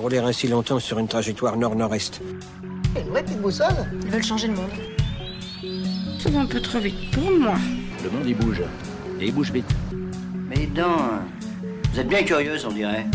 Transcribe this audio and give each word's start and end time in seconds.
rouler 0.00 0.18
ainsi 0.18 0.48
longtemps 0.48 0.80
sur 0.80 0.98
une 0.98 1.08
trajectoire 1.08 1.56
nord-nord-est. 1.56 2.20
Une 2.96 3.10
vraie 3.10 3.22
petite 3.22 3.40
boussole? 3.40 3.66
Ils 4.04 4.10
veulent 4.10 4.22
changer 4.22 4.48
le 4.48 4.54
monde. 4.54 4.70
Ça 6.18 6.30
va 6.30 6.40
un 6.40 6.46
peu 6.46 6.60
trop 6.60 6.78
vite 6.78 7.10
pour 7.12 7.30
moi. 7.30 7.54
Le 8.02 8.10
monde, 8.10 8.26
il 8.26 8.36
bouge. 8.36 8.62
Et 9.20 9.26
il 9.26 9.34
bouge 9.34 9.52
vite. 9.52 9.70
Mais 10.48 10.68
non, 10.74 10.96
vous 11.92 12.00
êtes 12.00 12.08
bien 12.08 12.22
curieuse, 12.22 12.64
on 12.64 12.72
dirait. 12.72 13.06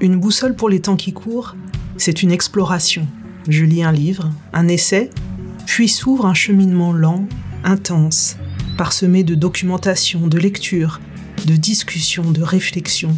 Une 0.00 0.20
boussole 0.20 0.54
pour 0.54 0.68
les 0.68 0.80
temps 0.80 0.96
qui 0.96 1.12
courent, 1.12 1.56
c'est 1.96 2.22
une 2.22 2.32
exploration. 2.32 3.06
Je 3.48 3.64
lis 3.64 3.82
un 3.82 3.92
livre, 3.92 4.30
un 4.52 4.68
essai, 4.68 5.10
puis 5.66 5.88
s'ouvre 5.88 6.26
un 6.26 6.34
cheminement 6.34 6.92
lent, 6.92 7.26
intense, 7.64 8.36
parsemé 8.76 9.24
de 9.24 9.34
documentation, 9.34 10.26
de 10.26 10.38
lecture, 10.38 11.00
de 11.46 11.56
discussion, 11.56 12.30
de 12.30 12.42
réflexion, 12.42 13.16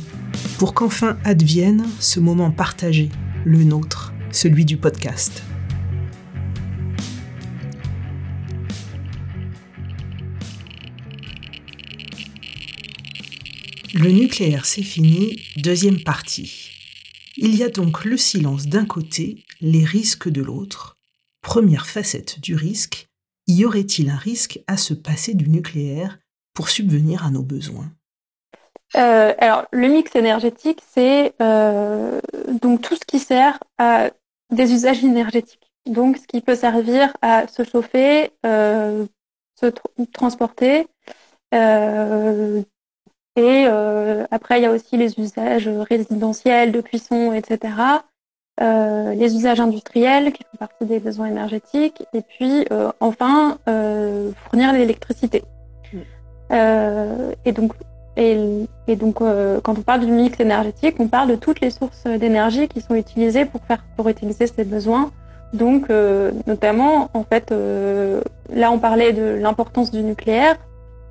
pour 0.59 0.75
qu'enfin 0.75 1.19
advienne 1.25 1.87
ce 1.99 2.21
moment 2.21 2.51
partagé, 2.51 3.11
le 3.45 3.65
nôtre, 3.65 4.13
celui 4.31 4.65
du 4.65 4.77
podcast. 4.77 5.43
Le 13.95 14.11
nucléaire, 14.11 14.67
c'est 14.67 14.83
fini, 14.83 15.43
deuxième 15.57 16.03
partie. 16.03 16.71
Il 17.37 17.55
y 17.55 17.63
a 17.63 17.69
donc 17.69 18.05
le 18.05 18.17
silence 18.17 18.67
d'un 18.67 18.85
côté, 18.85 19.45
les 19.61 19.85
risques 19.85 20.29
de 20.29 20.43
l'autre. 20.43 20.97
Première 21.43 21.87
facette 21.87 22.41
du 22.41 22.55
risque, 22.55 23.09
y 23.47 23.65
aurait-il 23.65 24.11
un 24.11 24.17
risque 24.17 24.61
à 24.67 24.77
se 24.77 24.95
passer 24.95 25.35
du 25.35 25.49
nucléaire 25.49 26.19
pour 26.55 26.69
subvenir 26.69 27.25
à 27.25 27.31
nos 27.31 27.43
besoins? 27.43 27.93
Euh, 28.97 29.35
alors, 29.39 29.67
le 29.71 29.89
mix 29.89 30.15
énergétique, 30.17 30.83
c'est 30.87 31.35
euh, 31.41 32.21
donc 32.61 32.83
tout 32.83 32.97
ce 32.97 33.05
qui 33.07 33.19
sert 33.19 33.59
à 33.79 34.11
des 34.51 34.73
usages 34.73 35.05
énergétiques. 35.05 35.71
Donc, 35.87 36.19
ce 36.19 36.27
qui 36.27 36.41
peut 36.41 36.57
servir 36.57 37.17
à 37.23 37.47
se 37.47 37.63
chauffer, 37.65 38.33
euh, 38.45 39.07
se 39.59 39.67
transporter. 40.13 40.89
et 43.37 43.67
après, 44.31 44.59
il 44.59 44.63
y 44.63 44.67
a 44.67 44.71
aussi 44.73 44.97
les 44.97 45.19
usages 45.19 45.69
résidentiels, 45.69 46.73
de 46.73 46.81
cuisson, 46.81 47.33
etc. 47.33 48.03
les 48.59 49.37
usages 49.37 49.61
industriels 49.61 50.33
qui 50.33 50.43
font 50.45 50.59
partie 50.59 50.85
des 50.85 51.01
besoins 51.01 51.27
énergétiques. 51.27 52.03
Et 52.13 52.23
puis, 52.23 52.67
enfin, 53.01 53.59
fournir 53.67 54.73
l'électricité. 54.73 55.45
Mm. 55.93 57.33
et 57.45 57.53
donc, 57.53 57.73
et, 58.17 58.97
donc, 58.97 59.21
euh, 59.21 59.61
quand 59.63 59.79
on 59.79 59.83
parle 59.83 60.01
du 60.01 60.11
mix 60.11 60.39
énergétique, 60.41 60.97
on 60.99 61.09
parle 61.09 61.29
de 61.29 61.37
toutes 61.37 61.61
les 61.61 61.71
sources 61.71 62.05
d'énergie 62.05 62.69
qui 62.69 62.81
sont 62.81 62.95
utilisées 62.95 63.45
pour 63.45 63.63
faire 63.63 63.83
pour 63.97 64.09
utiliser 64.09 64.47
ces 64.47 64.65
besoins. 64.65 65.11
Donc, 65.53 65.91
euh, 65.91 66.33
notamment, 66.47 67.09
en 67.15 67.25
fait, 67.25 67.53
euh, 67.53 68.21
là, 68.53 68.71
on 68.73 68.79
parlait 68.79 69.13
de 69.13 69.39
l'importance 69.41 69.91
du 69.91 70.03
nucléaire. 70.03 70.57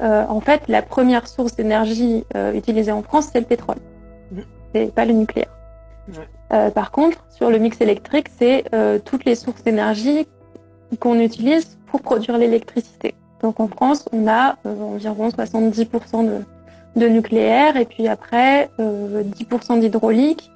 en 0.02 0.40
fait, 0.40 0.62
la 0.70 0.82
première 0.82 1.28
source 1.28 1.56
d'énergie 1.58 2.24
utilisée 2.54 2.94
en 2.94 3.04
France, 3.04 3.30
c'est 3.34 3.42
le 3.42 3.46
pétrole. 3.46 3.80
C'est 4.74 4.94
pas 4.94 5.06
le 5.06 5.14
nucléaire. 5.14 5.54
par 6.74 6.92
contre, 6.92 7.18
sur 7.30 7.50
le 7.50 7.58
mix 7.58 7.82
électrique, 7.82 8.28
c'est 8.40 8.64
toutes 9.04 9.26
les 9.26 9.36
sources 9.36 9.64
d'énergie 9.64 10.26
qu'on 11.02 11.20
utilise 11.20 11.78
pour 11.88 12.02
produire 12.02 12.38
l'électricité. 12.38 13.14
Donc, 13.42 13.60
en 13.60 13.68
France, 13.68 14.06
on 14.14 14.26
a 14.28 14.56
environ 14.64 15.28
70% 15.28 16.26
de 16.26 16.46
de 16.96 17.08
nucléaire 17.08 17.78
et 17.78 17.86
puis 17.86 18.08
après 18.08 18.70
10% 18.80 18.80
euh, 18.80 19.80
d'hydraulique, 19.80 20.52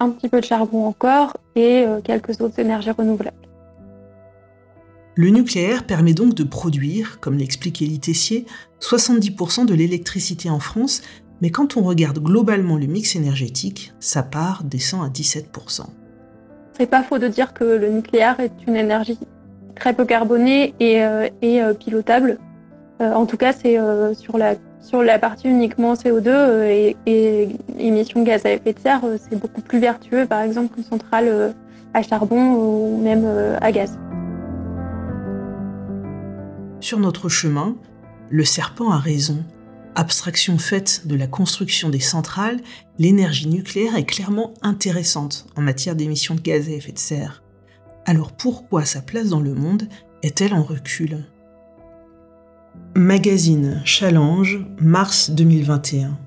un 0.00 0.10
petit 0.10 0.28
peu 0.28 0.40
de 0.40 0.44
charbon 0.44 0.86
encore 0.86 1.36
et 1.54 1.84
euh, 1.86 2.00
quelques 2.00 2.40
autres 2.40 2.58
énergies 2.58 2.90
renouvelables. 2.90 3.36
Le 5.14 5.28
nucléaire 5.28 5.84
permet 5.84 6.14
donc 6.14 6.34
de 6.34 6.44
produire, 6.44 7.20
comme 7.20 7.36
l'explique 7.36 7.82
Elie 7.82 8.00
Tessier, 8.00 8.46
70% 8.80 9.66
de 9.66 9.74
l'électricité 9.74 10.48
en 10.48 10.58
France, 10.58 11.02
mais 11.42 11.50
quand 11.50 11.76
on 11.76 11.82
regarde 11.82 12.18
globalement 12.18 12.78
le 12.78 12.86
mix 12.86 13.14
énergétique, 13.14 13.92
sa 14.00 14.22
part 14.22 14.64
descend 14.64 15.04
à 15.04 15.08
17%. 15.08 15.82
C'est 16.78 16.86
pas 16.86 17.02
faux 17.02 17.18
de 17.18 17.28
dire 17.28 17.52
que 17.52 17.64
le 17.64 17.90
nucléaire 17.90 18.40
est 18.40 18.52
une 18.66 18.76
énergie 18.76 19.18
très 19.74 19.92
peu 19.92 20.06
carbonée 20.06 20.74
et, 20.80 21.02
euh, 21.02 21.28
et 21.42 21.60
pilotable. 21.78 22.38
en 23.00 23.26
tout 23.26 23.36
cas, 23.36 23.52
c'est 23.52 23.76
sur 24.14 24.38
la 24.38 24.54
sur 24.82 25.02
la 25.02 25.18
partie 25.18 25.48
uniquement 25.48 25.94
CO2 25.94 26.28
euh, 26.28 26.92
et, 27.06 27.48
émissions 27.78 28.20
de 28.20 28.26
gaz 28.26 28.44
à 28.44 28.52
effet 28.52 28.72
de 28.72 28.78
serre, 28.78 29.04
euh, 29.04 29.16
c'est 29.18 29.38
beaucoup 29.38 29.62
plus 29.62 29.78
vertueux, 29.78 30.26
par 30.26 30.42
exemple, 30.42 30.74
qu'une 30.74 30.84
centrale 30.84 31.28
euh, 31.28 31.52
à 31.94 32.02
charbon 32.02 32.54
ou 32.54 33.00
même 33.02 33.26
à 33.60 33.70
gaz. 33.70 33.98
Sur 36.80 36.98
notre 36.98 37.28
chemin, 37.28 37.76
le 38.30 38.44
serpent 38.44 38.90
a 38.90 38.98
raison. 38.98 39.44
Abstraction 39.94 40.56
faite 40.56 41.02
de 41.06 41.14
la 41.14 41.26
construction 41.26 41.90
des 41.90 42.00
centrales, 42.00 42.60
l'énergie 42.98 43.46
nucléaire 43.46 43.94
est 43.94 44.06
clairement 44.06 44.54
intéressante 44.62 45.46
en 45.54 45.60
matière 45.60 45.94
d'émissions 45.94 46.34
de 46.34 46.40
gaz 46.40 46.68
à 46.68 46.72
effet 46.72 46.92
de 46.92 46.98
serre. 46.98 47.42
Alors 48.06 48.32
pourquoi 48.32 48.86
sa 48.86 49.02
place 49.02 49.28
dans 49.28 49.42
le 49.42 49.54
monde 49.54 49.86
est-elle 50.22 50.54
en 50.54 50.62
recul? 50.62 51.18
Magazine 52.94 53.80
Challenge, 53.86 54.66
mars 54.78 55.30
2021. 55.30 56.18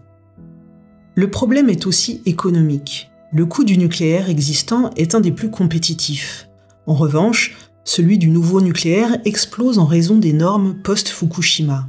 Le 1.14 1.30
problème 1.30 1.70
est 1.70 1.86
aussi 1.86 2.24
économique. 2.26 3.12
Le 3.32 3.46
coût 3.46 3.64
du 3.64 3.78
nucléaire 3.78 4.32
existant 4.32 4.90
est 4.98 5.14
un 5.14 5.20
des 5.20 5.32
plus 5.32 5.52
compétitifs. 5.52 6.50
En 6.88 6.96
revanche, 6.96 7.56
celui 7.84 8.18
du 8.18 8.30
nouveau 8.30 8.62
nucléaire 8.62 9.16
explose 9.26 9.78
en 9.78 9.86
raison 9.86 10.18
des 10.18 10.34
normes 10.34 10.74
post-Fukushima. 10.82 11.88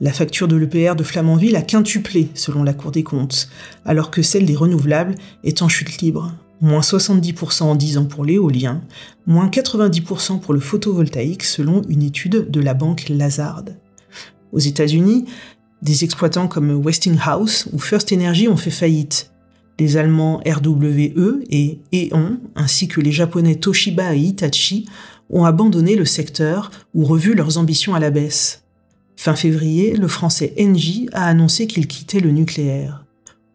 La 0.00 0.12
facture 0.12 0.46
de 0.46 0.54
l'EPR 0.54 0.94
de 0.94 1.02
Flamanville 1.02 1.56
a 1.56 1.62
quintuplé 1.62 2.28
selon 2.34 2.62
la 2.62 2.72
Cour 2.72 2.92
des 2.92 3.02
comptes, 3.02 3.48
alors 3.84 4.12
que 4.12 4.22
celle 4.22 4.46
des 4.46 4.54
renouvelables 4.54 5.16
est 5.42 5.60
en 5.60 5.68
chute 5.68 6.00
libre. 6.00 6.32
Moins 6.60 6.82
70% 6.82 7.64
en 7.64 7.74
10 7.74 7.98
ans 7.98 8.04
pour 8.04 8.24
l'éolien, 8.24 8.80
moins 9.26 9.48
90% 9.48 10.38
pour 10.38 10.54
le 10.54 10.60
photovoltaïque 10.60 11.42
selon 11.42 11.82
une 11.88 12.04
étude 12.04 12.48
de 12.48 12.60
la 12.60 12.74
banque 12.74 13.08
Lazard. 13.08 13.64
Aux 14.54 14.60
États-Unis, 14.60 15.24
des 15.82 16.04
exploitants 16.04 16.46
comme 16.46 16.70
Westinghouse 16.70 17.66
ou 17.72 17.80
First 17.80 18.12
Energy 18.12 18.46
ont 18.46 18.56
fait 18.56 18.70
faillite. 18.70 19.32
Les 19.80 19.96
Allemands 19.96 20.40
RWE 20.46 21.42
et 21.50 21.80
E.ON, 21.92 22.38
ainsi 22.54 22.86
que 22.86 23.00
les 23.00 23.10
Japonais 23.10 23.56
Toshiba 23.56 24.14
et 24.14 24.20
Hitachi, 24.20 24.88
ont 25.28 25.44
abandonné 25.44 25.96
le 25.96 26.04
secteur 26.04 26.70
ou 26.94 27.04
revu 27.04 27.34
leurs 27.34 27.58
ambitions 27.58 27.96
à 27.96 27.98
la 27.98 28.10
baisse. 28.10 28.62
Fin 29.16 29.34
février, 29.34 29.96
le 29.96 30.06
français 30.06 30.54
Engie 30.56 31.08
a 31.12 31.26
annoncé 31.26 31.66
qu'il 31.66 31.88
quittait 31.88 32.20
le 32.20 32.30
nucléaire. 32.30 33.04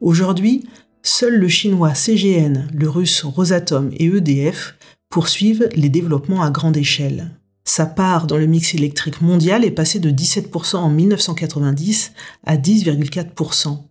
Aujourd'hui, 0.02 0.66
seuls 1.02 1.38
le 1.38 1.48
chinois 1.48 1.94
CGN, 1.94 2.68
le 2.74 2.90
russe 2.90 3.24
Rosatom 3.24 3.90
et 3.94 4.08
EDF 4.08 4.76
poursuivent 5.10 5.70
les 5.76 5.90
développements 5.90 6.44
à 6.44 6.52
grande 6.52 6.76
échelle. 6.76 7.38
Sa 7.72 7.85
part 7.85 8.25
dans 8.25 8.40
le 8.40 8.47
mix 8.47 8.74
électrique 8.74 9.22
mondial 9.22 9.63
est 9.63 9.69
passée 9.69 10.00
de 10.00 10.09
17% 10.09 10.78
en 10.78 10.90
1990 10.90 12.13
à 12.44 12.57
10,4%. 12.57 13.84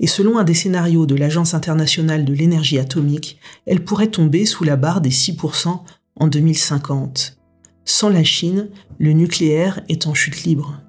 Et 0.00 0.06
selon 0.06 0.38
un 0.38 0.44
des 0.44 0.54
scénarios 0.54 1.04
de 1.04 1.14
l'Agence 1.14 1.52
internationale 1.52 2.24
de 2.24 2.32
l'énergie 2.32 2.78
atomique, 2.78 3.38
elle 3.66 3.84
pourrait 3.84 4.06
tomber 4.06 4.46
sous 4.46 4.64
la 4.64 4.76
barre 4.76 5.02
des 5.02 5.10
6% 5.10 5.78
en 6.16 6.26
2050. 6.26 7.36
Sans 7.84 8.08
la 8.08 8.24
Chine, 8.24 8.70
le 8.98 9.12
nucléaire 9.12 9.82
est 9.90 10.06
en 10.06 10.14
chute 10.14 10.44
libre. 10.44 10.80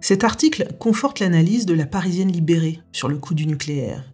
Cet 0.00 0.24
article 0.24 0.68
conforte 0.78 1.20
l'analyse 1.20 1.66
de 1.66 1.74
la 1.74 1.84
Parisienne 1.84 2.32
libérée 2.32 2.80
sur 2.92 3.08
le 3.08 3.18
coût 3.18 3.34
du 3.34 3.46
nucléaire. 3.46 4.10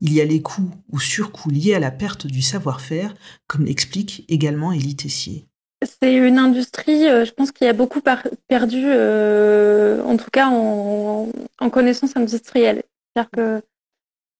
Il 0.00 0.12
y 0.12 0.20
a 0.20 0.24
les 0.24 0.42
coûts 0.42 0.72
ou 0.90 0.98
surcoûts 0.98 1.50
liés 1.50 1.74
à 1.74 1.78
la 1.78 1.92
perte 1.92 2.26
du 2.26 2.42
savoir-faire, 2.42 3.14
comme 3.46 3.64
l'explique 3.64 4.24
également 4.28 4.72
Élie 4.72 4.96
Tessier. 4.96 5.48
C'est 5.82 6.12
une 6.12 6.38
industrie, 6.38 7.08
euh, 7.08 7.24
je 7.24 7.32
pense, 7.32 7.52
qui 7.52 7.64
a 7.64 7.72
beaucoup 7.72 8.00
perdu, 8.48 8.82
euh, 8.86 10.02
en 10.02 10.16
tout 10.16 10.30
cas 10.30 10.48
en, 10.48 11.28
connaissance 11.70 12.16
industrielle. 12.16 12.82
C'est-à-dire 13.14 13.30
que 13.30 13.62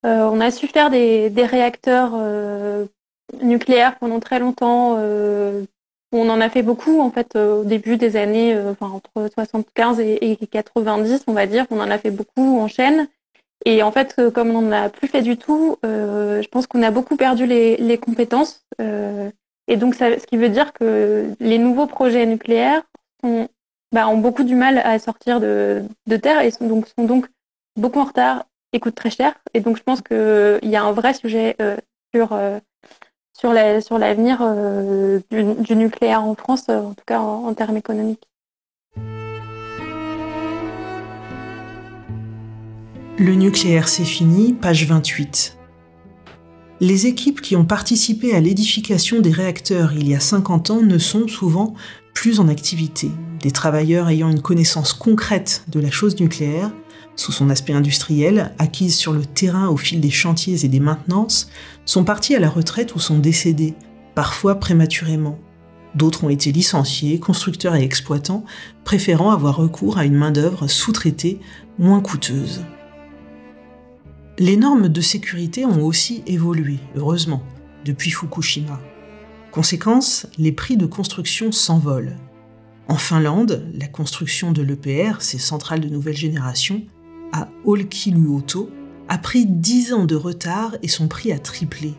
euh, 0.07 0.29
on 0.31 0.41
a 0.41 0.51
su 0.51 0.67
faire 0.67 0.91
des, 0.91 1.31
réacteurs 1.37 2.19
nucléaires 3.43 3.99
pendant 3.99 4.19
très 4.21 4.41
longtemps. 4.41 4.97
on 6.13 6.29
en 6.31 6.41
a 6.41 6.49
fait 6.51 6.63
beaucoup, 6.63 7.01
en 7.01 7.11
fait, 7.11 7.37
au 7.37 7.65
début 7.65 7.97
des 7.97 8.17
années, 8.17 8.59
enfin, 8.59 8.89
entre 8.89 9.31
75 9.33 10.01
et, 10.01 10.39
90, 10.51 11.25
on 11.29 11.33
va 11.35 11.47
dire. 11.47 11.67
On 11.71 11.81
en 11.81 11.91
a 11.91 11.99
fait 11.99 12.11
beaucoup 12.11 12.59
en 12.61 12.67
chaîne. 12.67 13.09
Et 13.65 13.83
en 13.83 13.93
fait, 13.93 14.21
comme 14.33 14.51
on 14.51 14.63
n'en 14.63 14.73
a 14.73 14.89
plus 14.89 15.09
fait 15.09 15.23
du 15.23 15.37
tout, 15.37 15.77
je 15.85 16.49
pense 16.49 16.67
qu'on 16.67 16.83
a 16.83 16.91
beaucoup 16.91 17.17
perdu 17.17 17.47
les 17.47 17.99
compétences. 17.99 18.65
Et 19.69 19.77
donc, 19.77 19.95
ça, 19.95 20.19
ce 20.19 20.27
qui 20.27 20.39
veut 20.39 20.49
dire 20.49 20.73
que 20.73 21.31
les 21.41 21.59
nouveaux 21.59 21.87
projets 21.87 22.25
nucléaires 22.25 22.83
ont, 23.23 23.49
bah, 23.93 24.09
ont 24.09 24.17
beaucoup 24.17 24.43
du 24.43 24.55
mal 24.55 24.79
à 24.79 24.99
sortir 24.99 25.41
de, 25.41 25.85
terre 26.21 26.41
et 26.41 26.51
sont 26.51 26.83
donc, 26.97 27.27
beaucoup 27.77 28.01
en 28.01 28.05
retard 28.05 28.47
et 28.73 28.81
coûte 28.81 28.95
très 28.95 29.11
cher. 29.11 29.35
Et 29.53 29.61
donc, 29.61 29.77
je 29.77 29.83
pense 29.83 30.01
qu'il 30.01 30.59
y 30.63 30.77
a 30.77 30.83
un 30.83 30.93
vrai 30.93 31.13
sujet 31.13 31.57
sur, 32.15 32.35
la, 33.53 33.81
sur 33.83 33.99
l'avenir 33.99 34.39
du, 35.31 35.77
nucléaire 35.77 36.25
en 36.25 36.35
France, 36.35 36.71
en 36.71 36.95
tout 36.95 37.05
cas 37.07 37.21
en 37.21 37.53
termes 37.53 37.77
économiques. 37.77 38.27
Le 43.21 43.35
nucléaire, 43.35 43.89
c'est 43.89 44.05
fini, 44.05 44.55
page 44.55 44.87
28. 44.87 45.58
Les 46.81 47.07
équipes 47.07 47.41
qui 47.41 47.57
ont 47.57 47.65
participé 47.65 48.35
à 48.35 48.41
l'édification 48.41 49.21
des 49.21 49.33
réacteurs 49.33 49.93
il 49.95 50.09
y 50.09 50.15
a 50.15 50.21
50 50.21 50.71
ans 50.71 50.81
ne 50.81 50.99
sont 50.99 51.27
souvent 51.27 51.75
plus 52.15 52.39
en 52.39 52.47
activité. 52.47 53.11
Des 53.43 53.51
travailleurs 53.51 54.09
ayant 54.09 54.31
une 54.31 54.43
connaissance 54.43 54.93
concrète 54.93 55.65
de 55.67 55.81
la 55.81 55.91
chose 55.91 56.21
nucléaire, 56.21 56.71
sous 57.17 57.33
son 57.33 57.51
aspect 57.51 57.73
industriel, 57.73 58.55
acquise 58.59 58.95
sur 58.95 59.13
le 59.13 59.27
terrain 59.27 59.69
au 59.69 59.77
fil 59.77 60.01
des 60.01 60.11
chantiers 60.11 60.65
et 60.65 60.69
des 60.69 60.79
maintenances, 60.79 61.51
sont 61.85 62.05
partis 62.05 62.37
à 62.37 62.41
la 62.41 62.49
retraite 62.49 62.95
ou 62.95 63.01
sont 63.01 63.19
décédés, 63.19 63.75
parfois 64.15 64.61
prématurément. 64.61 65.37
D'autres 65.97 66.23
ont 66.23 66.29
été 66.31 66.53
licenciés, 66.53 67.19
constructeurs 67.19 67.75
et 67.75 67.83
exploitants, 67.83 68.45
préférant 68.85 69.33
avoir 69.33 69.57
recours 69.57 69.99
à 69.99 70.05
une 70.05 70.15
main-d'œuvre 70.15 70.69
sous-traitée 70.69 71.41
moins 71.77 72.01
coûteuse. 72.01 72.63
Les 74.41 74.57
normes 74.57 74.89
de 74.89 75.01
sécurité 75.01 75.65
ont 75.65 75.85
aussi 75.85 76.23
évolué, 76.29 76.79
heureusement, 76.95 77.43
depuis 77.85 78.13
Fukushima. 78.13 78.81
Conséquence, 79.51 80.29
les 80.39 80.53
prix 80.53 80.77
de 80.77 80.87
construction 80.87 81.51
s'envolent. 81.51 82.17
En 82.87 82.95
Finlande, 82.95 83.67
la 83.75 83.89
construction 83.89 84.53
de 84.53 84.63
l'EPR, 84.63 85.17
ces 85.19 85.39
centrales 85.39 85.81
de 85.81 85.89
nouvelle 85.89 86.17
génération, 86.17 86.85
à 87.33 87.49
Olkiluoto, 87.65 88.71
a 89.09 89.19
pris 89.19 89.45
10 89.45 89.93
ans 89.95 90.05
de 90.05 90.15
retard 90.15 90.77
et 90.85 90.89
son 90.89 91.09
prix 91.09 91.33
a 91.33 91.41
triplé, 91.41 91.95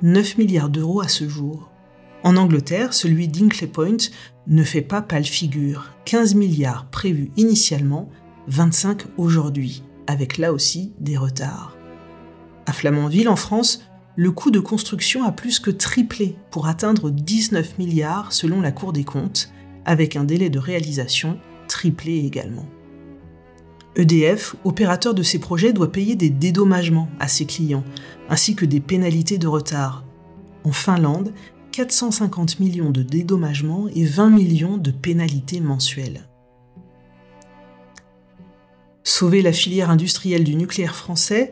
9 0.00 0.38
milliards 0.38 0.70
d'euros 0.70 1.02
à 1.02 1.08
ce 1.08 1.28
jour. 1.28 1.68
En 2.24 2.38
Angleterre, 2.38 2.94
celui 2.94 3.28
d'Inkley 3.28 3.66
Point 3.66 3.98
ne 4.46 4.64
fait 4.64 4.80
pas 4.80 5.02
pâle 5.02 5.26
figure, 5.26 5.92
15 6.06 6.36
milliards 6.36 6.86
prévus 6.86 7.32
initialement, 7.36 8.08
25 8.46 9.02
aujourd'hui, 9.18 9.82
avec 10.06 10.38
là 10.38 10.54
aussi 10.54 10.94
des 10.98 11.18
retards. 11.18 11.76
À 12.66 12.72
Flamanville, 12.72 13.28
en 13.28 13.36
France, 13.36 13.82
le 14.16 14.30
coût 14.30 14.50
de 14.50 14.60
construction 14.60 15.24
a 15.24 15.32
plus 15.32 15.58
que 15.58 15.70
triplé 15.70 16.36
pour 16.50 16.66
atteindre 16.66 17.10
19 17.10 17.78
milliards 17.78 18.32
selon 18.32 18.60
la 18.60 18.72
Cour 18.72 18.92
des 18.92 19.04
comptes, 19.04 19.50
avec 19.84 20.16
un 20.16 20.24
délai 20.24 20.50
de 20.50 20.58
réalisation 20.58 21.38
triplé 21.66 22.18
également. 22.18 22.66
EDF, 23.96 24.56
opérateur 24.64 25.14
de 25.14 25.22
ces 25.22 25.38
projets, 25.38 25.72
doit 25.72 25.92
payer 25.92 26.14
des 26.14 26.30
dédommagements 26.30 27.08
à 27.20 27.28
ses 27.28 27.46
clients, 27.46 27.84
ainsi 28.28 28.54
que 28.54 28.64
des 28.64 28.80
pénalités 28.80 29.38
de 29.38 29.48
retard. 29.48 30.04
En 30.64 30.72
Finlande, 30.72 31.32
450 31.72 32.60
millions 32.60 32.90
de 32.90 33.02
dédommagements 33.02 33.88
et 33.94 34.04
20 34.04 34.30
millions 34.30 34.76
de 34.76 34.90
pénalités 34.90 35.60
mensuelles. 35.60 36.28
Sauver 39.04 39.42
la 39.42 39.52
filière 39.52 39.90
industrielle 39.90 40.44
du 40.44 40.54
nucléaire 40.54 40.94
français 40.94 41.50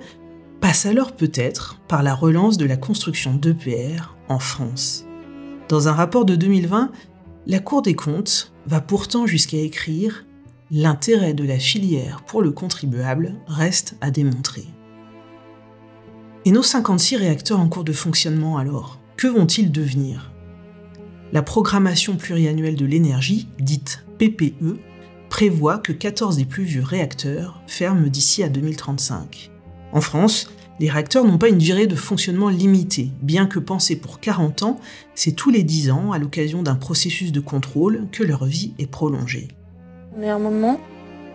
passe 0.60 0.86
alors 0.86 1.12
peut-être 1.12 1.80
par 1.88 2.02
la 2.02 2.14
relance 2.14 2.56
de 2.56 2.66
la 2.66 2.76
construction 2.76 3.34
d'EPR 3.34 4.14
en 4.28 4.38
France. 4.38 5.06
Dans 5.68 5.88
un 5.88 5.92
rapport 5.92 6.24
de 6.24 6.36
2020, 6.36 6.90
la 7.46 7.58
Cour 7.58 7.82
des 7.82 7.94
comptes 7.94 8.52
va 8.66 8.80
pourtant 8.80 9.26
jusqu'à 9.26 9.58
écrire 9.58 10.24
L'intérêt 10.72 11.34
de 11.34 11.42
la 11.42 11.58
filière 11.58 12.22
pour 12.26 12.42
le 12.42 12.52
contribuable 12.52 13.34
reste 13.48 13.96
à 14.00 14.12
démontrer. 14.12 14.66
Et 16.44 16.52
nos 16.52 16.62
56 16.62 17.16
réacteurs 17.16 17.58
en 17.58 17.68
cours 17.68 17.82
de 17.82 17.92
fonctionnement 17.92 18.56
alors, 18.56 19.00
que 19.16 19.26
vont-ils 19.26 19.72
devenir? 19.72 20.32
La 21.32 21.42
programmation 21.42 22.16
pluriannuelle 22.16 22.76
de 22.76 22.86
l'énergie, 22.86 23.48
dite 23.58 24.04
PPE, 24.18 24.78
prévoit 25.28 25.78
que 25.78 25.92
14 25.92 26.36
des 26.36 26.44
plus 26.44 26.64
vieux 26.64 26.84
réacteurs 26.84 27.62
ferment 27.66 28.06
d'ici 28.06 28.44
à 28.44 28.48
2035. 28.48 29.49
En 29.92 30.00
France, 30.00 30.50
les 30.78 30.88
réacteurs 30.88 31.24
n'ont 31.24 31.36
pas 31.36 31.48
une 31.48 31.58
durée 31.58 31.86
de 31.86 31.94
fonctionnement 31.94 32.48
limitée, 32.48 33.10
bien 33.20 33.46
que 33.46 33.58
pensés 33.58 33.96
pour 33.96 34.18
40 34.18 34.62
ans, 34.62 34.80
c'est 35.14 35.32
tous 35.32 35.50
les 35.50 35.62
10 35.62 35.90
ans, 35.90 36.12
à 36.12 36.18
l'occasion 36.18 36.62
d'un 36.62 36.74
processus 36.74 37.32
de 37.32 37.40
contrôle, 37.40 38.06
que 38.12 38.22
leur 38.22 38.46
vie 38.46 38.72
est 38.78 38.90
prolongée. 38.90 39.48
On 40.16 40.22
est 40.22 40.30
à 40.30 40.36
un 40.36 40.38
moment 40.38 40.80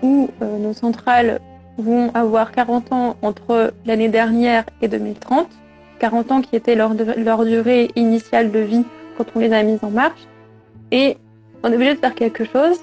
où 0.02 0.30
euh, 0.42 0.58
nos 0.58 0.74
centrales 0.74 1.40
vont 1.78 2.12
avoir 2.14 2.52
40 2.54 2.92
ans 2.92 3.18
entre 3.22 3.74
l'année 3.86 4.10
dernière 4.10 4.66
et 4.82 4.88
2030, 4.88 5.48
40 6.00 6.32
ans 6.32 6.42
qui 6.42 6.56
était 6.56 6.76
leur, 6.76 6.96
durée 7.46 7.92
initiale 7.96 8.52
de 8.52 8.60
vie 8.60 8.84
quand 9.18 9.26
on 9.36 9.40
les 9.40 9.54
a 9.54 9.62
mises 9.64 9.84
en 9.84 9.92
marche, 9.92 10.22
et 10.92 11.18
on 11.64 11.72
est 11.72 11.76
obligé 11.76 11.94
de 11.94 12.00
faire 12.00 12.16
quelque 12.16 12.46
chose. 12.46 12.80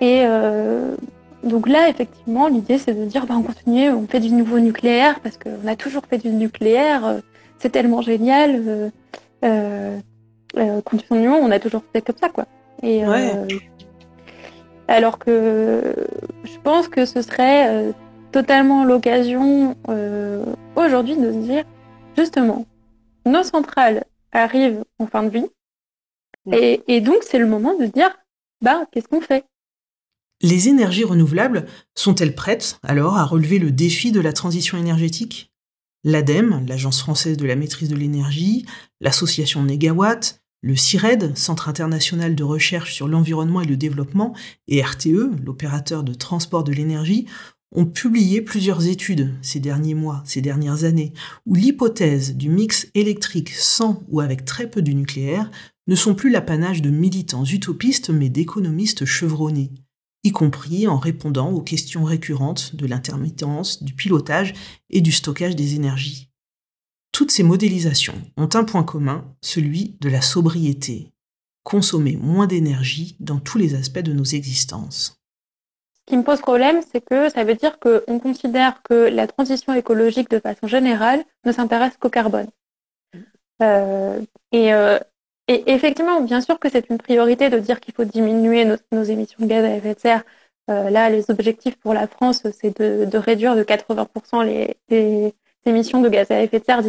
Et 0.00 0.22
euh, 0.24 0.96
donc 1.42 1.68
là, 1.68 1.88
effectivement, 1.88 2.48
l'idée, 2.48 2.78
c'est 2.78 2.94
de 2.94 3.04
dire, 3.04 3.26
bah, 3.26 3.34
on 3.36 3.42
continue, 3.42 3.90
on 3.90 4.06
fait 4.06 4.20
du 4.20 4.30
nouveau 4.30 4.58
nucléaire, 4.58 5.20
parce 5.20 5.38
qu'on 5.38 5.66
a 5.66 5.76
toujours 5.76 6.02
fait 6.08 6.18
du 6.18 6.28
nucléaire, 6.30 7.06
euh, 7.06 7.20
c'est 7.58 7.70
tellement 7.70 8.02
génial, 8.02 8.62
euh, 8.66 8.90
euh, 9.44 9.98
euh, 10.56 10.80
continuons, 10.82 11.36
on 11.36 11.50
a 11.50 11.58
toujours 11.58 11.82
fait 11.92 12.02
comme 12.02 12.16
ça, 12.16 12.28
quoi. 12.28 12.46
Et, 12.82 13.04
euh, 13.06 13.46
alors 14.88 15.18
que 15.18 15.94
je 16.44 16.58
pense 16.62 16.88
que 16.88 17.06
ce 17.06 17.22
serait 17.22 17.92
totalement 18.32 18.84
l'occasion 18.84 19.76
aujourd'hui 20.76 21.16
de 21.16 21.32
se 21.32 21.38
dire, 21.38 21.64
justement, 22.16 22.66
nos 23.24 23.42
centrales 23.42 24.04
arrivent 24.32 24.84
en 24.98 25.06
fin 25.06 25.22
de 25.22 25.30
vie, 25.30 25.46
et, 26.52 26.82
et 26.88 27.00
donc 27.00 27.18
c'est 27.22 27.38
le 27.38 27.46
moment 27.46 27.76
de 27.76 27.86
dire, 27.86 28.10
bah, 28.62 28.84
qu'est-ce 28.90 29.08
qu'on 29.08 29.20
fait? 29.20 29.44
Les 30.42 30.68
énergies 30.68 31.04
renouvelables 31.04 31.66
sont-elles 31.94 32.34
prêtes 32.34 32.78
alors 32.82 33.16
à 33.16 33.24
relever 33.24 33.58
le 33.58 33.70
défi 33.70 34.12
de 34.12 34.20
la 34.20 34.32
transition 34.32 34.78
énergétique? 34.78 35.52
L'ADEME, 36.02 36.64
l'Agence 36.66 37.00
française 37.00 37.36
de 37.36 37.44
la 37.44 37.56
maîtrise 37.56 37.90
de 37.90 37.96
l'énergie, 37.96 38.64
l'association 39.02 39.62
Negawatt, 39.62 40.42
le 40.62 40.76
CIRED, 40.76 41.36
Centre 41.36 41.68
international 41.68 42.34
de 42.34 42.44
recherche 42.44 42.94
sur 42.94 43.06
l'environnement 43.06 43.60
et 43.60 43.66
le 43.66 43.76
développement, 43.76 44.34
et 44.68 44.82
RTE, 44.82 45.44
l'opérateur 45.44 46.02
de 46.02 46.14
transport 46.14 46.64
de 46.64 46.72
l'énergie, 46.72 47.26
ont 47.72 47.86
publié 47.86 48.40
plusieurs 48.40 48.86
études 48.86 49.34
ces 49.42 49.60
derniers 49.60 49.94
mois, 49.94 50.22
ces 50.24 50.40
dernières 50.40 50.84
années, 50.84 51.12
où 51.46 51.54
l'hypothèse 51.54 52.34
du 52.34 52.48
mix 52.48 52.88
électrique 52.94 53.50
sans 53.50 54.02
ou 54.08 54.20
avec 54.20 54.44
très 54.44 54.68
peu 54.68 54.82
du 54.82 54.94
nucléaire 54.94 55.50
ne 55.86 55.94
sont 55.94 56.14
plus 56.14 56.30
l'apanage 56.30 56.82
de 56.82 56.90
militants 56.90 57.44
utopistes 57.44 58.10
mais 58.10 58.28
d'économistes 58.28 59.04
chevronnés 59.04 59.70
y 60.24 60.32
compris 60.32 60.86
en 60.86 60.98
répondant 60.98 61.50
aux 61.50 61.62
questions 61.62 62.04
récurrentes 62.04 62.76
de 62.76 62.86
l'intermittence, 62.86 63.82
du 63.82 63.94
pilotage 63.94 64.54
et 64.90 65.00
du 65.00 65.12
stockage 65.12 65.56
des 65.56 65.74
énergies. 65.74 66.28
Toutes 67.12 67.30
ces 67.30 67.42
modélisations 67.42 68.20
ont 68.36 68.48
un 68.54 68.64
point 68.64 68.84
commun, 68.84 69.24
celui 69.40 69.96
de 70.00 70.08
la 70.08 70.20
sobriété, 70.20 71.10
consommer 71.64 72.16
moins 72.16 72.46
d'énergie 72.46 73.16
dans 73.20 73.38
tous 73.38 73.58
les 73.58 73.74
aspects 73.74 74.00
de 74.00 74.12
nos 74.12 74.24
existences. 74.24 75.16
Ce 75.94 76.00
qui 76.06 76.16
me 76.16 76.22
pose 76.22 76.40
problème, 76.40 76.80
c'est 76.90 77.04
que 77.04 77.28
ça 77.30 77.44
veut 77.44 77.54
dire 77.54 77.78
qu'on 77.78 78.18
considère 78.18 78.82
que 78.82 78.94
la 78.94 79.26
transition 79.26 79.72
écologique 79.74 80.30
de 80.30 80.40
façon 80.40 80.66
générale 80.66 81.24
ne 81.44 81.52
s'intéresse 81.52 81.96
qu'au 81.98 82.10
carbone. 82.10 82.48
Euh, 83.62 84.20
et, 84.52 84.72
euh, 84.72 84.98
et 85.50 85.72
effectivement, 85.72 86.20
bien 86.20 86.40
sûr 86.40 86.60
que 86.60 86.68
c'est 86.68 86.90
une 86.90 86.98
priorité 86.98 87.50
de 87.50 87.58
dire 87.58 87.80
qu'il 87.80 87.92
faut 87.92 88.04
diminuer 88.04 88.64
nos, 88.92 89.02
émissions 89.02 89.38
de 89.40 89.46
gaz 89.46 89.64
à 89.64 89.76
effet 89.76 89.94
de 89.94 89.98
serre. 89.98 90.22
Euh, 90.70 90.90
là, 90.90 91.10
les 91.10 91.28
objectifs 91.28 91.76
pour 91.76 91.92
la 91.92 92.06
France, 92.06 92.46
c'est 92.52 92.78
de, 92.80 93.18
réduire 93.18 93.56
de 93.56 93.64
80% 93.64 94.44
les, 94.44 95.34
émissions 95.66 96.00
de 96.00 96.08
gaz 96.08 96.30
à 96.30 96.40
effet 96.40 96.60
de 96.60 96.64
serre 96.64 96.82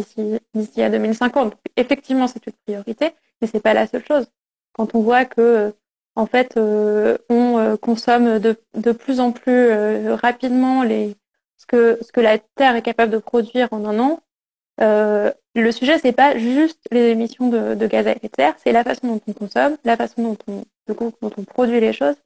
d'ici 0.54 0.80
à 0.80 0.90
2050. 0.90 1.56
effectivement, 1.76 2.28
c'est 2.28 2.46
une 2.46 2.52
priorité, 2.64 3.10
mais 3.40 3.48
c'est 3.48 3.60
pas 3.60 3.74
la 3.74 3.88
seule 3.88 4.04
chose. 4.06 4.26
Quand 4.74 4.94
on 4.94 5.00
voit 5.02 5.24
que 5.24 5.74
en 6.14 6.26
fait, 6.26 6.56
euh, 6.56 7.18
on 7.30 7.58
euh, 7.58 7.76
consomme 7.76 8.38
de, 8.38 8.56
de, 8.74 8.92
plus 8.92 9.18
en 9.18 9.32
plus 9.32 9.72
rapidement 10.12 10.84
les, 10.84 11.16
ce, 11.56 11.66
que, 11.66 11.98
ce 12.00 12.12
que 12.12 12.20
la 12.20 12.38
Terre 12.38 12.76
est 12.76 12.82
capable 12.82 13.10
de 13.10 13.18
produire 13.18 13.68
en 13.72 13.84
un 13.86 13.98
an, 13.98 14.20
euh, 14.80 15.32
le 15.54 15.72
sujet, 15.72 15.98
c'est 15.98 16.12
pas 16.12 16.38
juste 16.38 16.80
les 16.90 17.10
émissions 17.10 17.48
de, 17.48 17.86
gaz 17.86 18.06
à 18.06 18.12
effet 18.12 18.28
de 18.28 18.34
serre, 18.36 18.54
c'est 18.62 18.72
la 18.72 18.84
façon 18.84 19.06
dont 19.06 19.20
on 19.26 19.32
consomme, 19.32 19.76
la 19.84 19.96
façon 19.96 20.22
dont 20.22 20.38
on, 20.48 20.64
dont 21.20 21.32
on 21.36 21.42
produit 21.44 21.80
les 21.80 21.92
choses, 21.92 22.16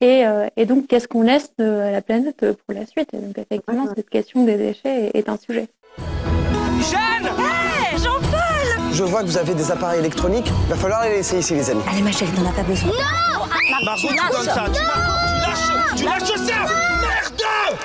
et, 0.00 0.26
euh, 0.26 0.46
et 0.56 0.64
donc 0.66 0.86
qu'est-ce 0.86 1.08
qu'on 1.08 1.22
laisse 1.22 1.50
à 1.58 1.90
la 1.90 2.02
planète 2.02 2.38
pour 2.38 2.74
la 2.74 2.86
suite? 2.86 3.08
Et 3.14 3.18
donc 3.18 3.36
effectivement, 3.36 3.86
cette 3.96 4.08
question 4.08 4.44
des 4.44 4.56
déchets 4.56 5.10
est, 5.12 5.28
un 5.28 5.36
sujet. 5.36 5.66
Jeanne 5.98 7.26
Hé, 7.26 7.98
Jean-Paul 7.98 8.92
Je 8.92 9.02
vois 9.02 9.22
que 9.22 9.26
vous 9.26 9.38
avez 9.38 9.54
des 9.54 9.72
appareils 9.72 9.98
électroniques. 9.98 10.46
Il 10.46 10.70
va 10.70 10.76
falloir 10.76 11.02
les 11.04 11.16
laisser 11.16 11.38
ici, 11.38 11.54
les 11.54 11.70
amis. 11.70 11.82
Allez, 11.90 12.02
ma 12.02 12.12
chérie, 12.12 12.30
t'en 12.32 12.48
as 12.48 12.52
pas 12.52 12.62
besoin. 12.62 12.90
Non 12.90 13.84
Margot, 13.84 14.08
tu 14.08 14.16
donnes 14.16 14.44
ça. 14.44 14.66
Tu, 14.72 14.82
lâches, 14.84 15.96
tu 15.96 16.04
lâches 16.04 16.46
ça 16.46 16.54
Merde 17.00 17.78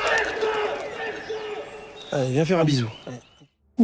Allez, 2.11 2.31
viens 2.31 2.45
faire 2.45 2.59
un 2.59 2.65
bisou. 2.65 2.87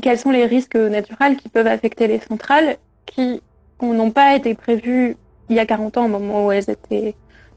Quels 0.01 0.19
sont 0.19 0.31
les 0.31 0.45
risques 0.45 0.75
naturels 0.75 1.37
qui 1.37 1.49
peuvent 1.49 1.67
affecter 1.67 2.07
les 2.07 2.19
centrales 2.19 2.77
qui 3.05 3.41
n'ont 3.81 4.11
pas 4.11 4.35
été 4.35 4.53
prévus 4.55 5.15
il 5.49 5.55
y 5.55 5.59
a 5.59 5.65
40 5.65 5.97
ans 5.97 6.05
au 6.05 6.09
moment 6.09 6.45
où 6.45 6.51
elles 6.51 6.69
étaient 6.69 7.15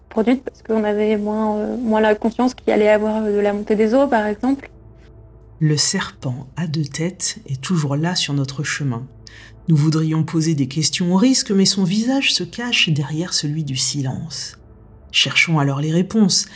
produites 0.08 0.42
parce 0.42 0.62
qu'on 0.62 0.84
avait 0.84 1.16
moins, 1.16 1.56
euh, 1.56 1.76
moins 1.76 2.00
la 2.00 2.14
conscience 2.14 2.54
qu'il 2.54 2.72
allait 2.72 2.86
y 2.86 2.88
avoir 2.88 3.22
de 3.22 3.38
la 3.38 3.52
montée 3.52 3.76
des 3.76 3.94
eaux 3.94 4.06
par 4.06 4.26
exemple 4.26 4.70
Le 5.58 5.76
serpent 5.76 6.46
à 6.56 6.66
deux 6.66 6.84
têtes 6.84 7.38
est 7.46 7.60
toujours 7.60 7.96
là 7.96 8.14
sur 8.14 8.34
notre 8.34 8.62
chemin. 8.62 9.06
Nous 9.68 9.76
voudrions 9.76 10.24
poser 10.24 10.54
des 10.54 10.68
questions 10.68 11.14
au 11.14 11.16
risque, 11.16 11.50
mais 11.50 11.64
son 11.64 11.84
visage 11.84 12.34
se 12.34 12.42
cache 12.42 12.88
derrière 12.88 13.32
celui 13.32 13.62
du 13.62 13.76
silence. 13.76 14.58
Cherchons 15.12 15.58
alors 15.58 15.80
les 15.80 15.92
réponses. 15.92 16.46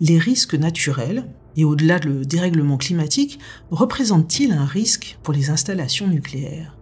Les 0.00 0.18
risques 0.18 0.54
naturels, 0.54 1.26
et 1.56 1.64
au-delà 1.64 1.98
le 1.98 2.24
dérèglement 2.24 2.76
climatique, 2.76 3.38
représentent-ils 3.70 4.52
un 4.52 4.64
risque 4.64 5.18
pour 5.22 5.34
les 5.34 5.50
installations 5.50 6.06
nucléaires? 6.06 6.76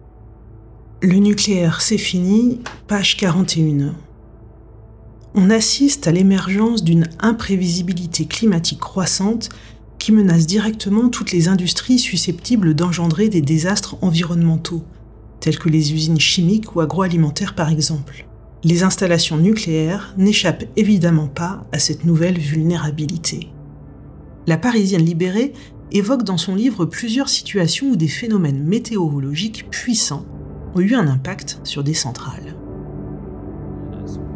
Le 1.01 1.17
nucléaire, 1.17 1.81
c'est 1.81 1.97
fini, 1.97 2.61
page 2.87 3.17
41. 3.17 3.95
On 5.35 5.49
assiste 5.49 6.07
à 6.07 6.11
l'émergence 6.11 6.83
d'une 6.83 7.07
imprévisibilité 7.19 8.25
climatique 8.25 8.79
croissante 8.79 9.49
qui 9.99 10.11
menace 10.11 10.45
directement 10.45 11.09
toutes 11.09 11.31
les 11.31 11.47
industries 11.47 11.99
susceptibles 11.99 12.73
d'engendrer 12.73 13.27
des 13.27 13.41
désastres 13.41 13.97
environnementaux, 14.01 14.83
tels 15.39 15.59
que 15.59 15.69
les 15.69 15.93
usines 15.93 16.19
chimiques 16.19 16.75
ou 16.75 16.81
agroalimentaires 16.81 17.55
par 17.55 17.69
exemple. 17.69 18.25
Les 18.63 18.83
installations 18.83 19.37
nucléaires 19.37 20.13
n'échappent 20.17 20.65
évidemment 20.75 21.27
pas 21.27 21.65
à 21.71 21.79
cette 21.79 22.05
nouvelle 22.05 22.39
vulnérabilité. 22.39 23.49
La 24.47 24.57
Parisienne 24.57 25.03
libérée 25.03 25.53
évoque 25.91 26.23
dans 26.23 26.37
son 26.37 26.53
livre 26.53 26.85
plusieurs 26.85 27.29
situations 27.29 27.87
où 27.87 27.95
des 27.95 28.07
phénomènes 28.07 28.63
météorologiques 28.63 29.67
puissants 29.71 30.25
ont 30.75 30.81
eu 30.81 30.93
un 30.93 31.07
impact 31.07 31.59
sur 31.63 31.83
des 31.83 31.95
centrales. 31.95 32.55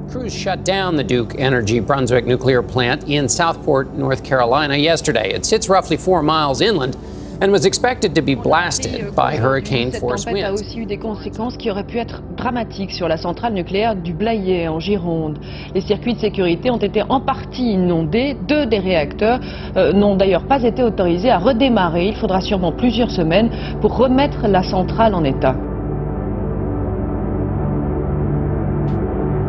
Crews 0.09 0.31
shut 0.31 0.63
down 0.65 0.97
the 0.97 1.03
Duke 1.03 1.35
Energy 1.37 1.79
Brunswick 1.79 2.25
nuclear 2.25 2.63
plant 2.63 3.03
in 3.07 3.27
Southport, 3.27 3.85
North 3.95 4.23
Carolina 4.23 4.75
yesterday. 4.75 5.35
It 5.35 5.45
sits 5.45 5.69
roughly 5.69 5.97
four 5.97 6.23
miles 6.23 6.61
inland 6.61 6.97
and 7.41 7.51
was 7.51 7.65
expected 7.65 8.13
to 8.13 8.21
be 8.21 8.35
blasted 8.35 9.13
by 9.15 9.37
hurricane 9.37 9.91
force 9.91 10.23
Cette 10.23 10.33
tempête 10.33 10.45
a 10.45 10.51
winds. 10.51 10.61
aussi 10.61 10.79
eu 10.79 10.85
des 10.85 10.97
conséquences 10.97 11.55
qui 11.57 11.71
auraient 11.71 11.85
pu 11.85 11.97
être 11.97 12.21
dramatiques 12.35 12.91
sur 12.91 13.07
la 13.07 13.17
centrale 13.17 13.53
nucléaire 13.53 13.95
du 13.95 14.13
Blayais 14.13 14.67
en 14.67 14.79
Gironde. 14.79 15.39
Les 15.73 15.81
circuits 15.81 16.15
de 16.15 16.19
sécurité 16.19 16.69
ont 16.69 16.77
été 16.77 17.01
en 17.03 17.21
partie 17.21 17.73
inondés. 17.73 18.35
Deux 18.47 18.65
des 18.65 18.79
réacteurs 18.79 19.39
euh, 19.77 19.93
n'ont 19.93 20.15
d'ailleurs 20.15 20.45
pas 20.47 20.63
été 20.63 20.83
autorisés 20.83 21.29
à 21.29 21.37
redémarrer. 21.37 22.07
Il 22.07 22.15
faudra 22.15 22.41
sûrement 22.41 22.71
plusieurs 22.71 23.11
semaines 23.11 23.49
pour 23.81 23.95
remettre 23.97 24.47
la 24.47 24.63
centrale 24.63 25.15
en 25.15 25.23
état. 25.23 25.55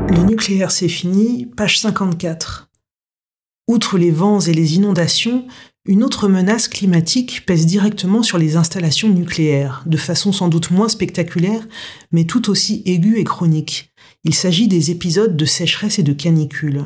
Le 0.09 0.23
nucléaire, 0.25 0.71
c'est 0.71 0.89
fini, 0.89 1.47
page 1.57 1.79
54. 1.79 2.69
Outre 3.69 3.99
les 3.99 4.11
vents 4.11 4.41
et 4.41 4.53
les 4.53 4.75
inondations, 4.77 5.45
une 5.87 6.05
autre 6.05 6.29
menace 6.29 6.69
climatique 6.69 7.45
pèse 7.47 7.65
directement 7.65 8.23
sur 8.23 8.37
les 8.37 8.57
installations 8.57 9.09
nucléaires, 9.09 9.83
de 9.87 9.97
façon 9.97 10.31
sans 10.31 10.49
doute 10.49 10.71
moins 10.71 10.91
spectaculaire, 10.91 11.67
mais 12.13 12.25
tout 12.25 12.51
aussi 12.51 12.83
aiguë 12.85 13.19
et 13.19 13.25
chronique. 13.25 13.93
Il 14.25 14.35
s'agit 14.35 14.69
des 14.69 14.91
épisodes 14.91 15.37
de 15.37 15.45
sécheresse 15.47 15.99
et 15.99 16.03
de 16.03 16.13
canicule. 16.13 16.85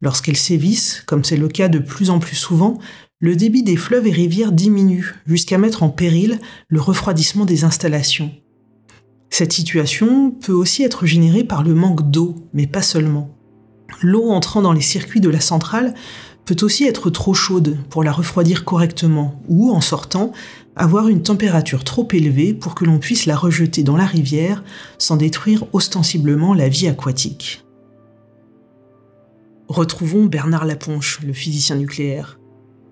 Lorsqu'elles 0.00 0.36
sévissent, 0.36 1.02
comme 1.06 1.22
c'est 1.22 1.36
le 1.36 1.48
cas 1.48 1.68
de 1.68 1.78
plus 1.78 2.10
en 2.10 2.18
plus 2.18 2.34
souvent, 2.34 2.78
le 3.20 3.36
débit 3.36 3.62
des 3.62 3.76
fleuves 3.76 4.08
et 4.08 4.12
rivières 4.12 4.52
diminue, 4.52 5.14
jusqu'à 5.26 5.56
mettre 5.56 5.84
en 5.84 5.88
péril 5.88 6.40
le 6.68 6.80
refroidissement 6.80 7.44
des 7.44 7.62
installations. 7.62 8.32
Cette 9.30 9.52
situation 9.52 10.32
peut 10.32 10.52
aussi 10.52 10.82
être 10.82 11.06
générée 11.06 11.44
par 11.44 11.62
le 11.62 11.74
manque 11.74 12.10
d'eau, 12.10 12.48
mais 12.52 12.66
pas 12.66 12.82
seulement. 12.82 13.38
L'eau 14.02 14.30
entrant 14.30 14.60
dans 14.60 14.72
les 14.72 14.80
circuits 14.80 15.20
de 15.20 15.28
la 15.28 15.40
centrale 15.40 15.94
peut 16.44 16.56
aussi 16.62 16.84
être 16.84 17.10
trop 17.10 17.34
chaude 17.34 17.78
pour 17.90 18.04
la 18.04 18.12
refroidir 18.12 18.64
correctement, 18.64 19.40
ou, 19.48 19.70
en 19.70 19.80
sortant, 19.80 20.32
avoir 20.76 21.08
une 21.08 21.22
température 21.22 21.84
trop 21.84 22.06
élevée 22.12 22.52
pour 22.52 22.74
que 22.74 22.84
l'on 22.84 22.98
puisse 22.98 23.26
la 23.26 23.36
rejeter 23.36 23.82
dans 23.82 23.96
la 23.96 24.06
rivière 24.06 24.64
sans 24.98 25.16
détruire 25.16 25.64
ostensiblement 25.72 26.54
la 26.54 26.68
vie 26.68 26.88
aquatique. 26.88 27.64
Retrouvons 29.68 30.26
Bernard 30.26 30.66
Laponche, 30.66 31.20
le 31.26 31.32
physicien 31.32 31.76
nucléaire. 31.76 32.38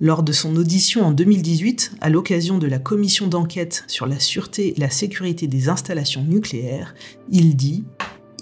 Lors 0.00 0.22
de 0.22 0.32
son 0.32 0.56
audition 0.56 1.04
en 1.04 1.12
2018, 1.12 1.92
à 2.00 2.08
l'occasion 2.08 2.58
de 2.58 2.66
la 2.66 2.78
commission 2.78 3.26
d'enquête 3.28 3.84
sur 3.86 4.06
la 4.06 4.18
sûreté 4.18 4.74
et 4.76 4.80
la 4.80 4.90
sécurité 4.90 5.46
des 5.46 5.68
installations 5.68 6.24
nucléaires, 6.24 6.94
il 7.30 7.54
dit 7.56 7.84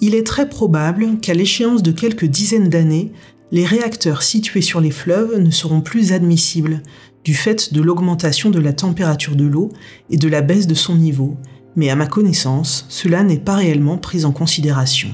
Il 0.01 0.15
est 0.15 0.25
très 0.25 0.49
probable 0.49 1.19
qu'à 1.21 1.33
l'échéance 1.33 1.83
de 1.83 1.91
quelques 1.91 2.25
dizaines 2.25 2.69
d'années, 2.69 3.11
les 3.51 3.65
réacteurs 3.65 4.23
situés 4.23 4.61
sur 4.61 4.79
les 4.79 4.91
fleuves 4.91 5.37
ne 5.37 5.51
seront 5.51 5.81
plus 5.81 6.13
admissibles 6.13 6.81
du 7.23 7.33
fait 7.33 7.73
de 7.73 7.81
l'augmentation 7.81 8.49
de 8.49 8.59
la 8.59 8.73
température 8.73 9.35
de 9.35 9.45
l'eau 9.45 9.69
et 10.09 10.17
de 10.17 10.27
la 10.27 10.41
baisse 10.41 10.67
de 10.67 10.73
son 10.73 10.95
niveau, 10.95 11.37
mais 11.75 11.89
à 11.89 11.95
ma 11.95 12.07
connaissance, 12.07 12.85
cela 12.89 13.23
n'est 13.23 13.39
pas 13.39 13.55
réellement 13.55 13.97
pris 13.97 14.25
en 14.25 14.31
considération. 14.31 15.09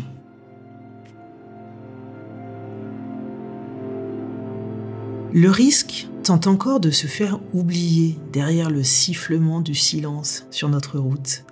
Le 5.33 5.49
risque 5.49 6.07
tente 6.23 6.47
encore 6.47 6.79
de 6.79 6.89
se 6.89 7.05
faire 7.05 7.39
oublier 7.53 8.17
derrière 8.31 8.69
le 8.69 8.83
sifflement 8.83 9.61
du 9.61 9.75
silence 9.75 10.45
sur 10.51 10.69
notre 10.69 10.99
route. 10.99 11.43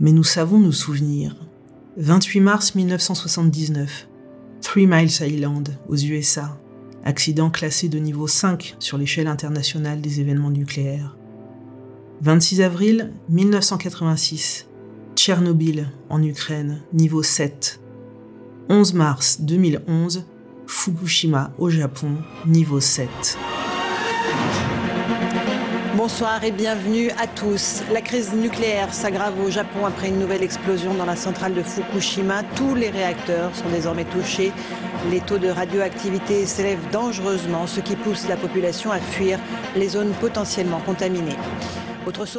Mais 0.00 0.10
nous 0.10 0.24
savons 0.24 0.58
nous 0.58 0.72
souvenir. 0.72 1.36
28 1.96 2.40
mars 2.40 2.74
1979, 2.74 4.08
Three 4.64 4.86
Miles 4.86 5.20
Island, 5.20 5.76
aux 5.88 5.96
USA. 5.96 6.58
Accident 7.04 7.50
classé 7.50 7.90
de 7.90 7.98
niveau 7.98 8.26
5 8.26 8.76
sur 8.78 8.96
l'échelle 8.96 9.26
internationale 9.26 10.00
des 10.00 10.22
événements 10.22 10.50
nucléaires. 10.50 11.16
26 12.22 12.62
avril 12.62 13.12
1986, 13.28 14.66
Tchernobyl, 15.16 15.90
en 16.08 16.22
Ukraine, 16.22 16.80
niveau 16.94 17.22
7. 17.22 17.78
11 18.70 18.94
mars 18.94 19.42
2011, 19.42 20.24
Fukushima, 20.66 21.52
au 21.58 21.68
Japon, 21.68 22.16
niveau 22.46 22.80
7. 22.80 23.08
Bonsoir 25.96 26.42
et 26.42 26.50
bienvenue 26.50 27.10
à 27.22 27.28
tous. 27.28 27.84
La 27.92 28.00
crise 28.00 28.34
nucléaire 28.34 28.92
s'aggrave 28.92 29.38
au 29.40 29.48
Japon 29.48 29.86
après 29.86 30.08
une 30.08 30.18
nouvelle 30.18 30.42
explosion 30.42 30.92
dans 30.94 31.04
la 31.04 31.14
centrale 31.14 31.54
de 31.54 31.62
Fukushima. 31.62 32.42
Tous 32.56 32.74
les 32.74 32.90
réacteurs 32.90 33.54
sont 33.54 33.68
désormais 33.68 34.04
touchés. 34.04 34.52
Les 35.08 35.20
taux 35.20 35.38
de 35.38 35.46
radioactivité 35.46 36.46
s'élèvent 36.46 36.90
dangereusement, 36.90 37.68
ce 37.68 37.78
qui 37.78 37.94
pousse 37.94 38.28
la 38.28 38.36
population 38.36 38.90
à 38.90 38.98
fuir 38.98 39.38
les 39.76 39.88
zones 39.88 40.12
potentiellement 40.20 40.80
contaminées. 40.80 41.36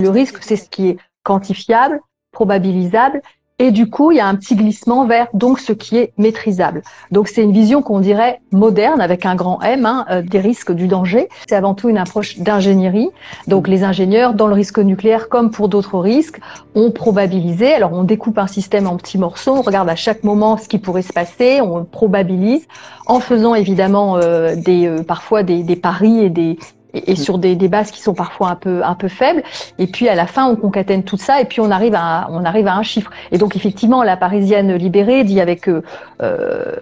Le 0.02 0.10
risque, 0.10 0.40
c'est 0.42 0.58
ce 0.58 0.70
qui 0.70 0.90
est 0.90 0.98
quantifiable, 1.24 2.02
probabilisable, 2.32 3.22
et 3.58 3.72
du 3.72 3.90
coup, 3.90 4.12
il 4.12 4.18
y 4.18 4.20
a 4.20 4.28
un 4.28 4.36
petit 4.36 4.58
glissement 4.58 5.06
vers 5.06 5.28
donc 5.34 5.60
ce 5.60 5.72
qui 5.72 5.96
est 5.96 6.12
maîtrisable. 6.18 6.82
Donc 7.12 7.30
c'est 7.30 7.42
une 7.42 7.54
vision 7.54 7.82
qu'on 7.82 8.02
dirait 8.02 8.42
moderne 8.52 9.00
avec 9.00 9.26
un 9.26 9.36
grand 9.36 9.62
M 9.62 9.86
hein, 9.86 10.06
euh, 10.12 10.22
des 10.22 10.40
risques 10.40 10.74
du 10.74 10.88
danger. 10.88 11.30
C'est 11.48 11.56
avant 11.56 11.74
tout 11.74 11.88
une 11.88 11.98
approche 11.98 12.38
d'ingénierie. 12.40 13.10
Donc 13.48 13.70
les 13.70 13.86
ingénieurs, 13.86 14.34
dans 14.34 14.48
le 14.48 14.54
risque 14.54 14.80
nucléaire 14.80 15.30
comme 15.30 15.52
pour 15.52 15.70
d'autres 15.70 16.00
risques, 16.00 16.42
ont 16.76 16.92
probabilisé. 16.92 17.74
Alors 17.74 17.94
on 17.94 18.04
découpe 18.04 18.40
un 18.40 18.48
système 18.48 18.88
en 18.88 18.98
petits 18.98 19.18
morceaux, 19.18 19.56
on 19.56 19.62
regarde 19.62 19.88
à 19.88 19.96
chaque 19.96 20.26
moment 20.26 20.58
ce 20.58 20.68
qui 20.68 20.78
pourrait 20.78 21.02
se 21.02 21.14
passer, 21.14 21.62
on 21.62 21.86
probabilise 21.86 22.68
en 23.06 23.22
faisant 23.22 23.56
évidemment 23.56 24.18
euh, 24.18 24.56
des 24.58 24.86
euh, 24.86 25.02
parfois 25.02 25.44
des, 25.44 25.64
des 25.64 25.78
paris 25.78 26.20
et 26.20 26.30
des 26.30 26.58
et, 26.96 27.12
et 27.12 27.16
sur 27.16 27.38
des, 27.38 27.56
des, 27.56 27.68
bases 27.68 27.92
qui 27.92 28.02
sont 28.02 28.14
parfois 28.14 28.50
un 28.50 28.56
peu 28.56 28.84
un 28.84 28.96
peu 28.96 29.08
faibles. 29.08 29.44
Et 29.78 29.88
puis 29.88 30.10
à 30.10 30.16
la 30.16 30.25
fin, 30.25 30.48
on 30.48 30.56
concatène 30.56 31.04
tout 31.04 31.18
ça 31.18 31.42
et 31.42 31.46
puis 31.46 31.62
on 31.62 31.72
arrive 31.72 31.96
à 31.96 32.28
on 32.32 32.44
arrive 32.46 32.68
à 32.68 32.75
un 32.75 32.84
chiffre. 32.84 33.12
Et 33.32 33.38
donc 33.38 33.56
effectivement, 33.56 34.04
la 34.04 34.18
Parisienne 34.18 34.74
libérée 34.74 35.24
dit 35.24 35.40
avec 35.40 35.68
euh, 35.68 35.82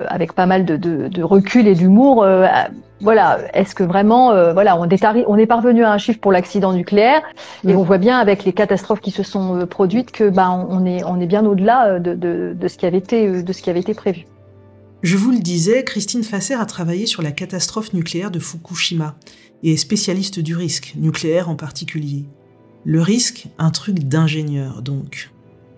avec 0.08 0.34
pas 0.34 0.46
mal 0.46 0.66
de, 0.66 0.78
de, 0.78 1.08
de 1.08 1.24
recul 1.24 1.68
et 1.68 1.76
d'humour. 1.76 2.24
Euh, 2.24 2.48
voilà, 3.02 3.40
est-ce 3.54 3.76
que 3.76 3.84
vraiment, 3.84 4.32
euh, 4.32 4.54
voilà, 4.54 4.80
on 4.80 4.88
est, 4.88 5.06
on 5.28 5.38
est 5.38 5.46
parvenu 5.46 5.84
à 5.84 5.92
un 5.92 5.98
chiffre 5.98 6.22
pour 6.22 6.32
l'accident 6.32 6.72
nucléaire 6.72 7.22
et 7.68 7.76
on 7.76 7.84
voit 7.84 7.98
bien 7.98 8.18
avec 8.18 8.46
les 8.46 8.54
catastrophes 8.54 9.02
qui 9.02 9.12
se 9.12 9.24
sont 9.24 9.68
produites 9.68 10.12
que 10.12 10.30
ben 10.30 10.66
on 10.70 10.86
est 10.86 11.04
on 11.04 11.20
est 11.20 11.26
bien 11.26 11.46
au-delà 11.46 12.00
de, 12.00 12.14
de, 12.14 12.56
de 12.58 12.68
ce 12.70 12.78
qui 12.78 12.86
avait 12.86 13.00
été 13.00 13.44
de 13.44 13.54
ce 13.54 13.62
qui 13.62 13.70
avait 13.70 13.82
été 13.82 13.94
prévu. 13.94 14.26
Je 15.04 15.18
vous 15.18 15.32
le 15.32 15.40
disais, 15.40 15.84
Christine 15.84 16.24
Fasser 16.24 16.54
a 16.54 16.66
travaillé 16.66 17.08
sur 17.08 17.22
la 17.22 17.34
catastrophe 17.34 17.92
nucléaire 17.92 18.32
de 18.32 18.40
Fukushima 18.40 19.16
et 19.64 19.78
spécialiste 19.78 20.40
du 20.40 20.56
risque, 20.56 20.94
nucléaire 20.96 21.50
en 21.50 21.56
particulier. 21.56 22.26
Le 22.86 23.02
risque, 23.02 23.48
un 23.58 23.72
truc 23.72 24.00
d'ingénieur 24.00 24.82
donc. 24.82 25.33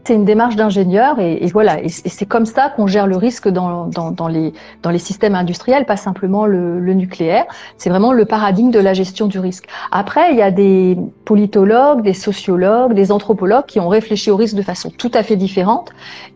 C'est 0.06 0.14
une 0.14 0.26
démarche 0.26 0.56
d'ingénieur 0.56 1.20
et, 1.20 1.44
et, 1.44 1.48
voilà, 1.48 1.82
et, 1.82 1.90
c'est 1.90 2.28
comme 2.28 2.46
ça 2.46 2.70
qu'on 2.70 2.86
gère 2.86 3.08
le 3.08 3.18
risque 3.18 3.48
dans, 3.48 3.88
dans, 3.88 4.12
dans, 4.12 4.28
les, 4.28 4.54
dans 4.84 4.92
les 4.92 5.00
systèmes 5.00 5.34
industriels, 5.34 5.86
pas 5.86 5.98
simplement 5.98 6.46
le, 6.46 6.80
le 6.80 6.94
nucléaire. 6.94 7.46
C'est 7.78 7.90
vraiment 7.90 8.14
le 8.14 8.26
paradigme 8.26 8.70
de 8.70 8.80
la 8.80 8.94
gestion 8.94 9.26
du 9.26 9.40
risque. 9.40 9.66
Après, 9.92 10.32
il 10.32 10.38
y 10.38 10.44
a 10.44 10.52
des 10.52 10.96
politologues, 11.26 12.04
des 12.04 12.14
sociologues, 12.14 12.94
des 12.94 13.12
anthropologues 13.12 13.66
qui 13.66 13.80
ont 13.80 13.88
réfléchi 13.88 14.30
au 14.30 14.36
risque 14.36 14.56
de 14.56 14.62
façon 14.62 14.92
tout 14.92 15.12
à 15.14 15.24
fait 15.24 15.38
différente 15.38 15.90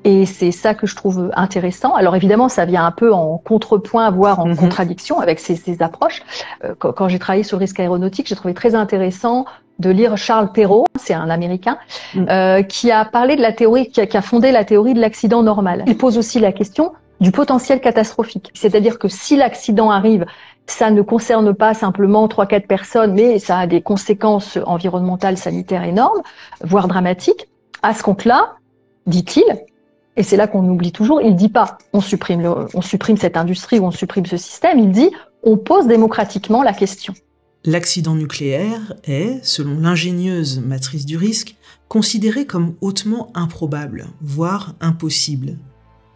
et 0.03 0.25
c'est 0.25 0.51
ça 0.51 0.73
que 0.73 0.87
je 0.87 0.95
trouve 0.95 1.31
intéressant. 1.35 1.93
Alors 1.93 2.15
évidemment, 2.15 2.49
ça 2.49 2.65
vient 2.65 2.85
un 2.85 2.91
peu 2.91 3.13
en 3.13 3.37
contrepoint, 3.37 4.09
voire 4.09 4.39
en 4.39 4.47
mm-hmm. 4.47 4.55
contradiction 4.55 5.19
avec 5.19 5.39
ces, 5.39 5.55
ces 5.55 5.83
approches. 5.83 6.23
Euh, 6.63 6.73
quand, 6.79 6.91
quand 6.93 7.07
j'ai 7.07 7.19
travaillé 7.19 7.43
sur 7.43 7.57
le 7.57 7.61
risque 7.61 7.79
aéronautique, 7.79 8.27
j'ai 8.27 8.35
trouvé 8.35 8.55
très 8.55 8.73
intéressant 8.73 9.45
de 9.79 9.89
lire 9.89 10.17
Charles 10.17 10.51
Perrault, 10.51 10.85
c'est 10.99 11.13
un 11.13 11.29
Américain, 11.29 11.77
mm. 12.13 12.25
euh, 12.29 12.61
qui 12.61 12.91
a 12.91 13.05
parlé 13.05 13.35
de 13.35 13.41
la 13.41 13.53
théorie, 13.53 13.89
qui 13.89 14.01
a, 14.01 14.21
fondé 14.21 14.51
la 14.51 14.65
théorie 14.65 14.93
de 14.93 14.99
l'accident 14.99 15.41
normal. 15.41 15.83
Il 15.87 15.97
pose 15.97 16.17
aussi 16.17 16.39
la 16.39 16.51
question 16.51 16.91
du 17.19 17.31
potentiel 17.31 17.81
catastrophique. 17.81 18.51
C'est-à-dire 18.53 18.99
que 18.99 19.07
si 19.07 19.35
l'accident 19.35 19.89
arrive, 19.91 20.25
ça 20.67 20.91
ne 20.91 21.01
concerne 21.01 21.53
pas 21.53 21.73
simplement 21.73 22.27
trois 22.27 22.45
quatre 22.45 22.67
personnes, 22.67 23.13
mais 23.13 23.39
ça 23.39 23.57
a 23.59 23.67
des 23.67 23.81
conséquences 23.81 24.57
environnementales, 24.65 25.37
sanitaires 25.37 25.83
énormes, 25.83 26.21
voire 26.61 26.87
dramatiques. 26.87 27.47
À 27.81 27.93
ce 27.93 28.03
compte-là, 28.03 28.55
dit-il, 29.07 29.43
et 30.15 30.23
c'est 30.23 30.35
là 30.37 30.47
qu'on 30.47 30.67
oublie 30.67 30.91
toujours, 30.91 31.21
il 31.21 31.35
dit 31.35 31.49
pas 31.49 31.77
on 31.93 32.01
supprime, 32.01 32.41
le, 32.41 32.67
on 32.73 32.81
supprime 32.81 33.15
cette 33.15 33.37
industrie 33.37 33.79
ou 33.79 33.85
on 33.85 33.91
supprime 33.91 34.25
ce 34.25 34.37
système, 34.37 34.77
il 34.77 34.91
dit 34.91 35.09
on 35.43 35.55
pose 35.55 35.87
démocratiquement 35.87 36.61
la 36.61 36.73
question. 36.73 37.13
L'accident 37.65 38.15
nucléaire 38.15 38.93
est, 39.03 39.43
selon 39.43 39.79
l'ingénieuse 39.79 40.61
matrice 40.61 41.05
du 41.05 41.17
risque, 41.17 41.55
considéré 41.89 42.45
comme 42.45 42.75
hautement 42.79 43.33
improbable, 43.35 44.07
voire 44.21 44.75
impossible. 44.79 45.57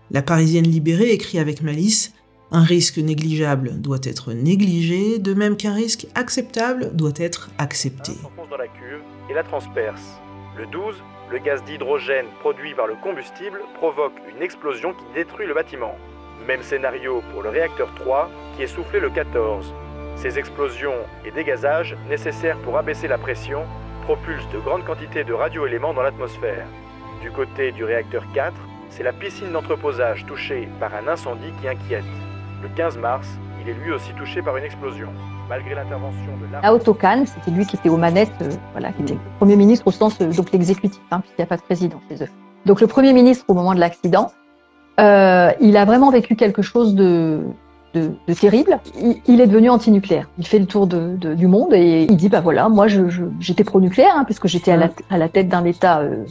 La 0.09 0.21
Parisienne 0.21 0.67
libérée 0.67 1.11
écrit 1.11 1.39
avec 1.39 1.61
malice 1.61 2.13
Un 2.51 2.63
risque 2.63 2.97
négligeable 2.97 3.81
doit 3.81 3.99
être 4.03 4.31
négligé, 4.31 5.19
de 5.19 5.33
même 5.33 5.57
qu'un 5.57 5.73
risque 5.73 6.07
acceptable 6.15 6.95
doit 6.95 7.11
être 7.17 7.49
accepté. 7.57 8.13
et 9.29 9.33
la 9.33 9.43
transperce. 9.43 10.21
Le 10.57 10.65
12, 10.67 10.95
le 11.29 11.39
gaz 11.39 11.61
d'hydrogène 11.65 12.27
produit 12.39 12.73
par 12.73 12.87
le 12.87 12.95
combustible 13.03 13.59
provoque 13.75 14.13
une 14.33 14.41
explosion 14.41 14.93
qui 14.93 15.03
détruit 15.13 15.47
le 15.47 15.53
bâtiment. 15.53 15.95
Même 16.47 16.63
scénario 16.63 17.21
pour 17.33 17.41
le 17.41 17.49
réacteur 17.49 17.93
3 17.95 18.29
qui 18.55 18.63
est 18.63 18.67
soufflé 18.67 19.01
le 19.01 19.09
14. 19.09 19.73
Ces 20.15 20.39
explosions 20.39 20.95
et 21.25 21.31
dégazages, 21.31 21.97
nécessaires 22.09 22.57
pour 22.59 22.77
abaisser 22.77 23.07
la 23.07 23.17
pression, 23.17 23.63
propulsent 24.03 24.49
de 24.53 24.59
grandes 24.59 24.85
quantités 24.85 25.23
de 25.23 25.33
radioéléments 25.33 25.93
dans 25.93 26.01
l'atmosphère. 26.01 26.65
Du 27.21 27.31
côté 27.31 27.71
du 27.71 27.83
réacteur 27.83 28.23
4, 28.33 28.53
c'est 28.89 29.03
la 29.03 29.13
piscine 29.13 29.51
d'entreposage 29.51 30.25
touchée 30.25 30.67
par 30.79 30.93
un 30.93 31.07
incendie 31.07 31.51
qui 31.61 31.67
inquiète. 31.67 32.03
Le 32.61 32.69
15 32.69 32.97
mars, 32.97 33.27
il 33.61 33.69
est 33.69 33.73
lui 33.73 33.91
aussi 33.91 34.13
touché 34.13 34.41
par 34.41 34.55
une 34.57 34.63
explosion. 34.63 35.09
Malgré 35.49 35.75
l'intervention 35.75 36.37
de 36.41 36.51
Naoto 36.51 36.93
Kan, 36.93 37.25
c'était 37.25 37.51
lui 37.51 37.65
qui 37.65 37.75
était 37.75 37.89
aux 37.89 37.97
manettes, 37.97 38.31
euh, 38.41 38.49
voilà, 38.71 38.91
qui 38.93 39.01
était 39.01 39.17
Premier 39.37 39.55
ministre 39.55 39.87
au 39.87 39.91
sens, 39.91 40.19
euh, 40.21 40.31
donc 40.31 40.51
l'exécutif, 40.51 41.01
hein, 41.11 41.19
puisqu'il 41.19 41.41
n'y 41.41 41.43
a 41.43 41.47
pas 41.47 41.57
de 41.57 41.61
président 41.61 41.99
chez 42.09 42.23
eux. 42.23 42.29
Donc 42.65 42.79
le 42.79 42.87
Premier 42.87 43.13
ministre 43.13 43.45
au 43.49 43.53
moment 43.53 43.73
de 43.73 43.79
l'accident, 43.79 44.31
euh, 44.99 45.51
il 45.59 45.75
a 45.75 45.85
vraiment 45.85 46.11
vécu 46.11 46.35
quelque 46.35 46.61
chose 46.61 46.95
de, 46.95 47.41
de, 47.93 48.33
terrible, 48.33 48.79
il, 49.27 49.39
est 49.39 49.47
devenu 49.47 49.69
anti-nucléaire. 49.69 50.29
Il 50.37 50.47
fait 50.47 50.59
le 50.59 50.65
tour 50.65 50.87
de, 50.87 51.15
du 51.15 51.47
monde 51.47 51.73
et 51.73 52.07
il 52.09 52.17
dit 52.17 52.29
bah 52.29 52.41
voilà, 52.41 52.69
moi 52.69 52.87
j'étais 53.39 53.63
pro-nucléaire 53.63 54.13
hein, 54.15 54.23
puisque 54.23 54.47
j'étais 54.47 54.71
à 54.71 54.77
la, 54.77 54.89
à 55.09 55.17
la, 55.17 55.29
tête 55.29 55.47
d'un 55.47 55.63
État 55.63 55.99
euh, 55.99 56.25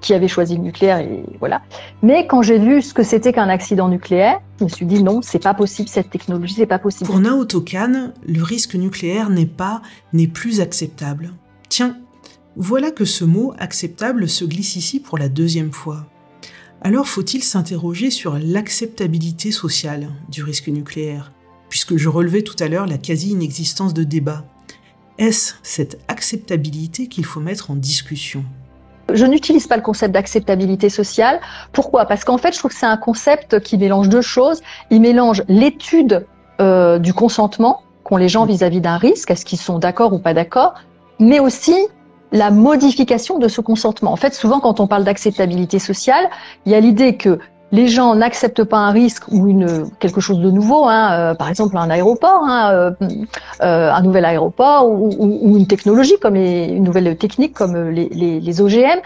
qui 0.00 0.12
avait 0.14 0.28
choisi 0.28 0.56
le 0.56 0.62
nucléaire 0.62 0.98
et 0.98 1.24
voilà. 1.38 1.62
Mais 2.02 2.26
quand 2.26 2.42
j'ai 2.42 2.58
vu 2.58 2.82
ce 2.82 2.92
que 2.94 3.02
c'était 3.02 3.32
qu'un 3.32 3.48
accident 3.48 3.88
nucléaire, 3.88 4.40
je 4.58 4.64
me 4.64 4.68
suis 4.68 4.86
dit 4.86 5.02
non, 5.02 5.22
c'est 5.22 5.42
pas 5.42 5.54
possible 5.54 5.88
cette 5.88 6.10
technologie, 6.10 6.54
c'est 6.54 6.66
pas 6.66 6.78
possible. 6.78 7.08
Pour 7.08 7.20
Naoto 7.20 7.60
Kan, 7.60 8.12
le 8.26 8.42
risque 8.42 8.74
nucléaire 8.74 9.30
n'est 9.30 9.46
pas, 9.46 9.82
n'est 10.12 10.26
plus 10.26 10.60
acceptable. 10.60 11.32
Tiens, 11.68 11.96
voilà 12.56 12.90
que 12.90 13.04
ce 13.04 13.24
mot 13.24 13.52
acceptable 13.58 14.28
se 14.28 14.44
glisse 14.44 14.76
ici 14.76 15.00
pour 15.00 15.18
la 15.18 15.28
deuxième 15.28 15.72
fois 15.72 16.06
alors 16.84 17.08
faut-il 17.08 17.42
s'interroger 17.42 18.10
sur 18.10 18.38
l'acceptabilité 18.38 19.50
sociale 19.50 20.10
du 20.28 20.44
risque 20.44 20.68
nucléaire, 20.68 21.32
puisque 21.70 21.96
je 21.96 22.10
relevais 22.10 22.42
tout 22.42 22.56
à 22.60 22.68
l'heure 22.68 22.86
la 22.86 22.98
quasi-inexistence 22.98 23.94
de 23.94 24.04
débat. 24.04 24.44
Est-ce 25.16 25.54
cette 25.62 25.98
acceptabilité 26.08 27.08
qu'il 27.08 27.24
faut 27.24 27.40
mettre 27.40 27.70
en 27.70 27.74
discussion? 27.74 28.44
Je 29.12 29.24
n'utilise 29.24 29.66
pas 29.66 29.76
le 29.76 29.82
concept 29.82 30.12
d'acceptabilité 30.12 30.90
sociale. 30.90 31.40
Pourquoi? 31.72 32.04
Parce 32.04 32.22
qu'en 32.22 32.36
fait, 32.36 32.52
je 32.52 32.58
trouve 32.58 32.70
que 32.70 32.76
c'est 32.76 32.84
un 32.84 32.98
concept 32.98 33.60
qui 33.60 33.78
mélange 33.78 34.10
deux 34.10 34.22
choses. 34.22 34.60
Il 34.90 35.00
mélange 35.00 35.42
l'étude 35.48 36.26
euh, 36.60 36.98
du 36.98 37.14
consentement 37.14 37.82
qu'ont 38.02 38.18
les 38.18 38.28
gens 38.28 38.44
vis-à-vis 38.44 38.82
d'un 38.82 38.98
risque, 38.98 39.30
est-ce 39.30 39.46
qu'ils 39.46 39.58
sont 39.58 39.78
d'accord 39.78 40.12
ou 40.12 40.18
pas 40.18 40.34
d'accord, 40.34 40.74
mais 41.18 41.40
aussi 41.40 41.74
la 42.34 42.50
modification 42.50 43.38
de 43.38 43.48
ce 43.48 43.60
consentement. 43.60 44.12
En 44.12 44.16
fait, 44.16 44.34
souvent, 44.34 44.58
quand 44.60 44.80
on 44.80 44.88
parle 44.88 45.04
d'acceptabilité 45.04 45.78
sociale, 45.78 46.28
il 46.66 46.72
y 46.72 46.74
a 46.74 46.80
l'idée 46.80 47.16
que 47.16 47.38
les 47.70 47.86
gens 47.88 48.14
n'acceptent 48.16 48.64
pas 48.64 48.78
un 48.78 48.90
risque 48.90 49.24
ou 49.30 49.46
une 49.48 49.88
quelque 50.00 50.20
chose 50.20 50.40
de 50.40 50.50
nouveau, 50.50 50.84
hein, 50.86 51.12
euh, 51.12 51.34
par 51.34 51.48
exemple 51.48 51.76
un 51.78 51.88
aéroport, 51.90 52.42
hein, 52.44 52.72
euh, 52.72 52.90
euh, 53.62 53.90
un 53.90 54.02
nouvel 54.02 54.24
aéroport 54.24 54.90
ou, 54.90 55.56
une 55.56 55.66
technologie 55.66 56.18
comme 56.20 56.34
les, 56.34 56.66
une 56.66 56.84
nouvelle 56.84 57.16
technique 57.16 57.54
comme 57.54 57.90
les, 57.90 58.08
les, 58.10 58.40
les 58.40 58.60
OGM, 58.60 59.00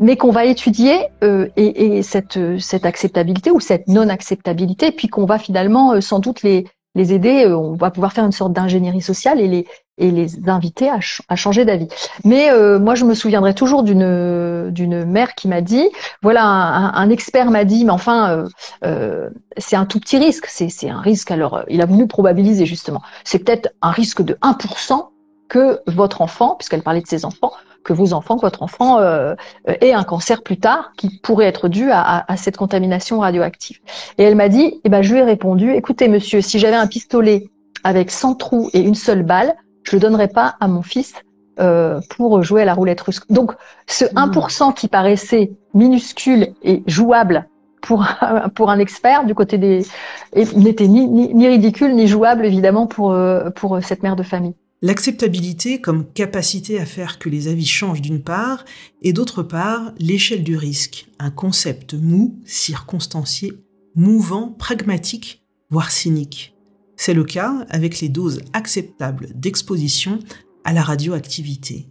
mais 0.00 0.16
qu'on 0.16 0.32
va 0.32 0.44
étudier 0.44 0.96
et, 1.22 1.96
et, 1.96 2.02
cette, 2.02 2.38
cette 2.58 2.84
acceptabilité 2.84 3.52
ou 3.52 3.60
cette 3.60 3.86
non 3.86 4.08
acceptabilité, 4.08 4.90
puis 4.90 5.06
qu'on 5.06 5.24
va 5.24 5.38
finalement 5.38 6.00
sans 6.00 6.18
doute 6.18 6.42
les 6.42 6.66
les 6.94 7.12
aider, 7.12 7.46
on 7.48 7.74
va 7.74 7.90
pouvoir 7.90 8.12
faire 8.12 8.24
une 8.24 8.32
sorte 8.32 8.52
d'ingénierie 8.52 9.00
sociale 9.00 9.40
et 9.40 9.48
les 9.48 9.66
et 9.98 10.10
les 10.10 10.48
inviter 10.48 10.88
à, 10.88 10.98
à 11.28 11.36
changer 11.36 11.64
d'avis. 11.64 11.88
Mais 12.24 12.50
euh, 12.50 12.78
moi, 12.78 12.94
je 12.94 13.04
me 13.04 13.14
souviendrai 13.14 13.54
toujours 13.54 13.82
d'une 13.82 15.04
mère 15.04 15.34
qui 15.34 15.48
m'a 15.48 15.60
dit, 15.60 15.88
voilà, 16.22 16.44
un, 16.44 16.94
un 16.94 17.10
expert 17.10 17.50
m'a 17.50 17.64
dit, 17.64 17.84
mais 17.84 17.92
enfin, 17.92 18.30
euh, 18.30 18.48
euh, 18.84 19.30
c'est 19.56 19.76
un 19.76 19.86
tout 19.86 20.00
petit 20.00 20.18
risque, 20.18 20.46
c'est 20.48 20.90
un 20.90 21.00
risque. 21.00 21.30
Alors, 21.30 21.62
il 21.68 21.80
a 21.80 21.86
voulu 21.86 22.06
probabiliser 22.06 22.66
justement. 22.66 23.02
C'est 23.24 23.38
peut-être 23.38 23.72
un 23.82 23.90
risque 23.90 24.22
de 24.22 24.34
1% 24.42 25.08
que 25.48 25.80
votre 25.86 26.22
enfant, 26.22 26.56
puisqu'elle 26.56 26.82
parlait 26.82 27.02
de 27.02 27.06
ses 27.06 27.24
enfants, 27.24 27.52
que 27.84 27.92
vos 27.92 28.14
enfants, 28.14 28.36
que 28.36 28.40
votre 28.40 28.62
enfant 28.62 28.98
euh, 28.98 29.34
ait 29.66 29.92
un 29.92 30.04
cancer 30.04 30.42
plus 30.42 30.58
tard 30.58 30.92
qui 30.96 31.20
pourrait 31.22 31.46
être 31.46 31.68
dû 31.68 31.90
à, 31.90 32.24
à, 32.26 32.36
cette 32.36 32.56
contamination 32.56 33.20
radioactive. 33.20 33.78
Et 34.18 34.24
elle 34.24 34.34
m'a 34.34 34.48
dit, 34.48 34.80
eh 34.84 34.88
ben, 34.88 35.02
je 35.02 35.12
lui 35.12 35.20
ai 35.20 35.22
répondu, 35.22 35.72
écoutez 35.74 36.08
monsieur, 36.08 36.40
si 36.40 36.58
j'avais 36.58 36.76
un 36.76 36.86
pistolet 36.86 37.50
avec 37.84 38.10
100 38.10 38.36
trous 38.36 38.70
et 38.72 38.80
une 38.80 38.94
seule 38.94 39.22
balle, 39.22 39.54
je 39.84 39.96
le 39.96 40.00
donnerai 40.00 40.28
pas 40.28 40.56
à 40.60 40.68
mon 40.68 40.82
fils 40.82 41.14
euh, 41.60 42.00
pour 42.10 42.42
jouer 42.42 42.62
à 42.62 42.64
la 42.64 42.74
roulette 42.74 43.00
russe. 43.00 43.20
Donc 43.30 43.52
ce 43.86 44.04
1% 44.04 44.70
hmm. 44.70 44.74
qui 44.74 44.88
paraissait 44.88 45.52
minuscule 45.72 46.48
et 46.62 46.82
jouable 46.86 47.48
pour 47.80 48.04
un, 48.20 48.48
pour 48.48 48.70
un 48.70 48.78
expert 48.78 49.24
du 49.24 49.34
côté 49.34 49.58
des 49.58 49.86
n'était 50.34 50.88
ni, 50.88 51.06
ni, 51.06 51.46
ridicule 51.46 51.94
ni 51.94 52.08
jouable 52.08 52.44
évidemment 52.44 52.86
pour 52.86 53.12
euh, 53.12 53.50
pour 53.50 53.78
cette 53.82 54.02
mère 54.02 54.16
de 54.16 54.22
famille. 54.22 54.54
L'acceptabilité 54.82 55.80
comme 55.80 56.04
capacité 56.12 56.78
à 56.78 56.84
faire 56.84 57.18
que 57.18 57.28
les 57.28 57.48
avis 57.48 57.64
changent 57.64 58.02
d'une 58.02 58.22
part, 58.22 58.64
et 59.00 59.14
d'autre 59.14 59.42
part 59.42 59.92
l'échelle 59.98 60.42
du 60.42 60.58
risque, 60.58 61.06
un 61.18 61.30
concept 61.30 61.94
mou, 61.94 62.34
circonstancié, 62.44 63.52
mouvant, 63.94 64.48
pragmatique, 64.48 65.42
voire 65.70 65.90
cynique. 65.90 66.53
C'est 66.96 67.14
le 67.14 67.24
cas 67.24 67.66
avec 67.68 68.00
les 68.00 68.08
doses 68.08 68.40
acceptables 68.52 69.28
d'exposition 69.34 70.18
à 70.64 70.72
la 70.72 70.82
radioactivité. 70.82 71.88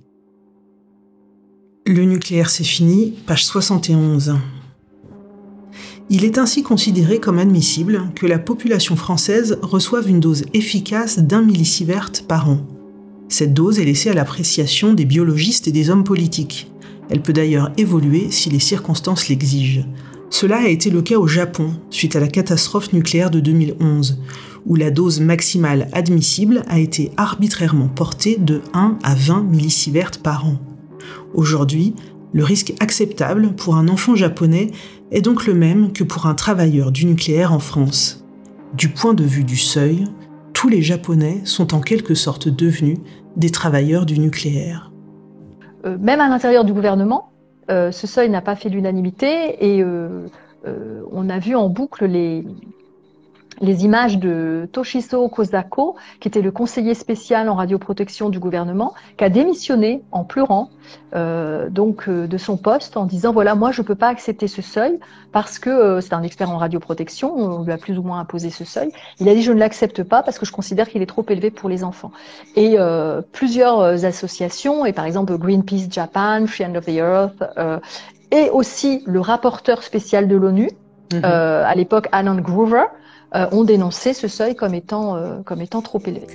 Le 1.85 2.05
nucléaire 2.05 2.49
c'est 2.49 2.63
fini, 2.63 3.13
page 3.27 3.45
71. 3.45 4.35
Il 6.09 6.25
est 6.25 6.37
ainsi 6.37 6.63
considéré 6.63 7.19
comme 7.19 7.39
admissible 7.39 8.11
que 8.15 8.25
la 8.25 8.39
population 8.39 8.95
française 8.95 9.57
reçoive 9.61 10.09
une 10.09 10.19
dose 10.19 10.45
efficace 10.53 11.19
d'un 11.19 11.41
millisievert 11.41 12.11
par 12.27 12.49
an. 12.49 12.59
Cette 13.29 13.53
dose 13.53 13.79
est 13.79 13.85
laissée 13.85 14.09
à 14.09 14.13
l'appréciation 14.13 14.93
des 14.93 15.05
biologistes 15.05 15.67
et 15.67 15.71
des 15.71 15.89
hommes 15.89 16.03
politiques. 16.03 16.71
Elle 17.09 17.21
peut 17.21 17.33
d'ailleurs 17.33 17.71
évoluer 17.77 18.31
si 18.31 18.49
les 18.49 18.59
circonstances 18.59 19.27
l'exigent. 19.27 19.85
Cela 20.29 20.57
a 20.57 20.67
été 20.67 20.89
le 20.89 21.01
cas 21.01 21.17
au 21.17 21.27
Japon, 21.27 21.73
suite 21.89 22.15
à 22.15 22.19
la 22.19 22.27
catastrophe 22.27 22.93
nucléaire 22.93 23.31
de 23.31 23.39
2011, 23.39 24.19
où 24.65 24.75
la 24.75 24.91
dose 24.91 25.19
maximale 25.19 25.87
admissible 25.93 26.63
a 26.67 26.79
été 26.79 27.11
arbitrairement 27.17 27.87
portée 27.87 28.37
de 28.37 28.61
1 28.73 28.97
à 29.03 29.15
20 29.15 29.43
millisieverts 29.43 30.11
par 30.23 30.45
an. 30.45 30.55
Aujourd'hui, 31.33 31.95
le 32.33 32.43
risque 32.43 32.73
acceptable 32.79 33.53
pour 33.55 33.75
un 33.75 33.87
enfant 33.87 34.15
japonais 34.15 34.71
est 35.11 35.21
donc 35.21 35.45
le 35.45 35.53
même 35.53 35.91
que 35.91 36.03
pour 36.03 36.25
un 36.25 36.33
travailleur 36.33 36.91
du 36.91 37.05
nucléaire 37.05 37.53
en 37.53 37.59
France. 37.59 38.25
Du 38.73 38.89
point 38.89 39.13
de 39.13 39.23
vue 39.23 39.43
du 39.43 39.57
seuil, 39.57 40.05
tous 40.53 40.69
les 40.69 40.81
Japonais 40.81 41.41
sont 41.43 41.75
en 41.75 41.81
quelque 41.81 42.15
sorte 42.15 42.47
devenus 42.47 42.97
des 43.35 43.49
travailleurs 43.51 44.05
du 44.05 44.17
nucléaire. 44.17 44.91
Euh, 45.85 45.97
même 45.99 46.19
à 46.21 46.29
l'intérieur 46.29 46.63
du 46.63 46.73
gouvernement, 46.73 47.29
ce 47.69 48.07
seuil 48.07 48.29
n'a 48.29 48.41
pas 48.41 48.55
fait 48.55 48.69
l'unanimité 48.69 49.65
et 49.65 49.83
on 50.65 51.29
a 51.29 51.39
vu 51.39 51.55
en 51.55 51.69
boucle 51.69 52.05
les, 52.05 52.43
les 53.61 53.85
images 53.85 54.17
de 54.17 54.67
Toshizo 54.71 55.27
Kozako, 55.29 55.95
qui 56.19 56.27
était 56.27 56.41
le 56.41 56.51
conseiller 56.51 56.93
spécial 56.93 57.49
en 57.49 57.55
radioprotection 57.55 58.29
du 58.29 58.39
gouvernement, 58.39 58.93
qui 59.17 59.23
a 59.23 59.29
démissionné 59.29 60.03
en 60.11 60.23
pleurant 60.23 60.69
euh, 61.15 61.69
donc 61.69 62.07
euh, 62.07 62.27
de 62.27 62.37
son 62.37 62.57
poste 62.57 62.97
en 62.97 63.05
disant 63.05 63.31
voilà 63.31 63.55
moi 63.55 63.71
je 63.71 63.81
peux 63.81 63.95
pas 63.95 64.09
accepter 64.09 64.47
ce 64.47 64.61
seuil 64.61 64.99
parce 65.31 65.59
que 65.59 65.69
euh, 65.69 66.01
c'est 66.01 66.13
un 66.13 66.23
expert 66.23 66.49
en 66.49 66.57
radioprotection, 66.57 67.33
on 67.33 67.63
lui 67.63 67.71
a 67.71 67.77
plus 67.77 67.97
ou 67.97 68.03
moins 68.03 68.19
imposé 68.19 68.49
ce 68.49 68.65
seuil. 68.65 68.91
Il 69.19 69.29
a 69.29 69.33
dit 69.33 69.43
je 69.43 69.51
ne 69.51 69.59
l'accepte 69.59 70.03
pas 70.03 70.23
parce 70.23 70.39
que 70.39 70.45
je 70.45 70.51
considère 70.51 70.89
qu'il 70.89 71.01
est 71.01 71.07
trop 71.07 71.25
élevé 71.29 71.51
pour 71.51 71.69
les 71.69 71.83
enfants. 71.83 72.11
Et 72.55 72.77
plusieurs 73.31 74.05
associations 74.05 74.85
et 74.85 74.93
par 74.93 75.05
exemple 75.05 75.37
Greenpeace 75.37 75.87
Japan, 75.89 76.45
Friend 76.47 76.75
of 76.75 76.85
the 76.85 76.89
Earth 76.89 77.43
et 78.31 78.49
aussi 78.49 79.03
le 79.05 79.19
rapporteur 79.19 79.83
spécial 79.83 80.27
de 80.27 80.35
l'ONU 80.35 80.69
mm-hmm. 81.11 81.23
à 81.23 81.75
l'époque 81.75 82.07
Alan 82.11 82.35
Groover 82.35 82.85
euh, 83.35 83.47
ont 83.51 83.63
dénoncé 83.63 84.13
ce 84.13 84.27
seuil 84.27 84.55
comme 84.55 84.75
étant, 84.75 85.15
euh, 85.15 85.41
comme 85.43 85.61
étant 85.61 85.81
trop 85.81 85.99
élevé. 86.05 86.27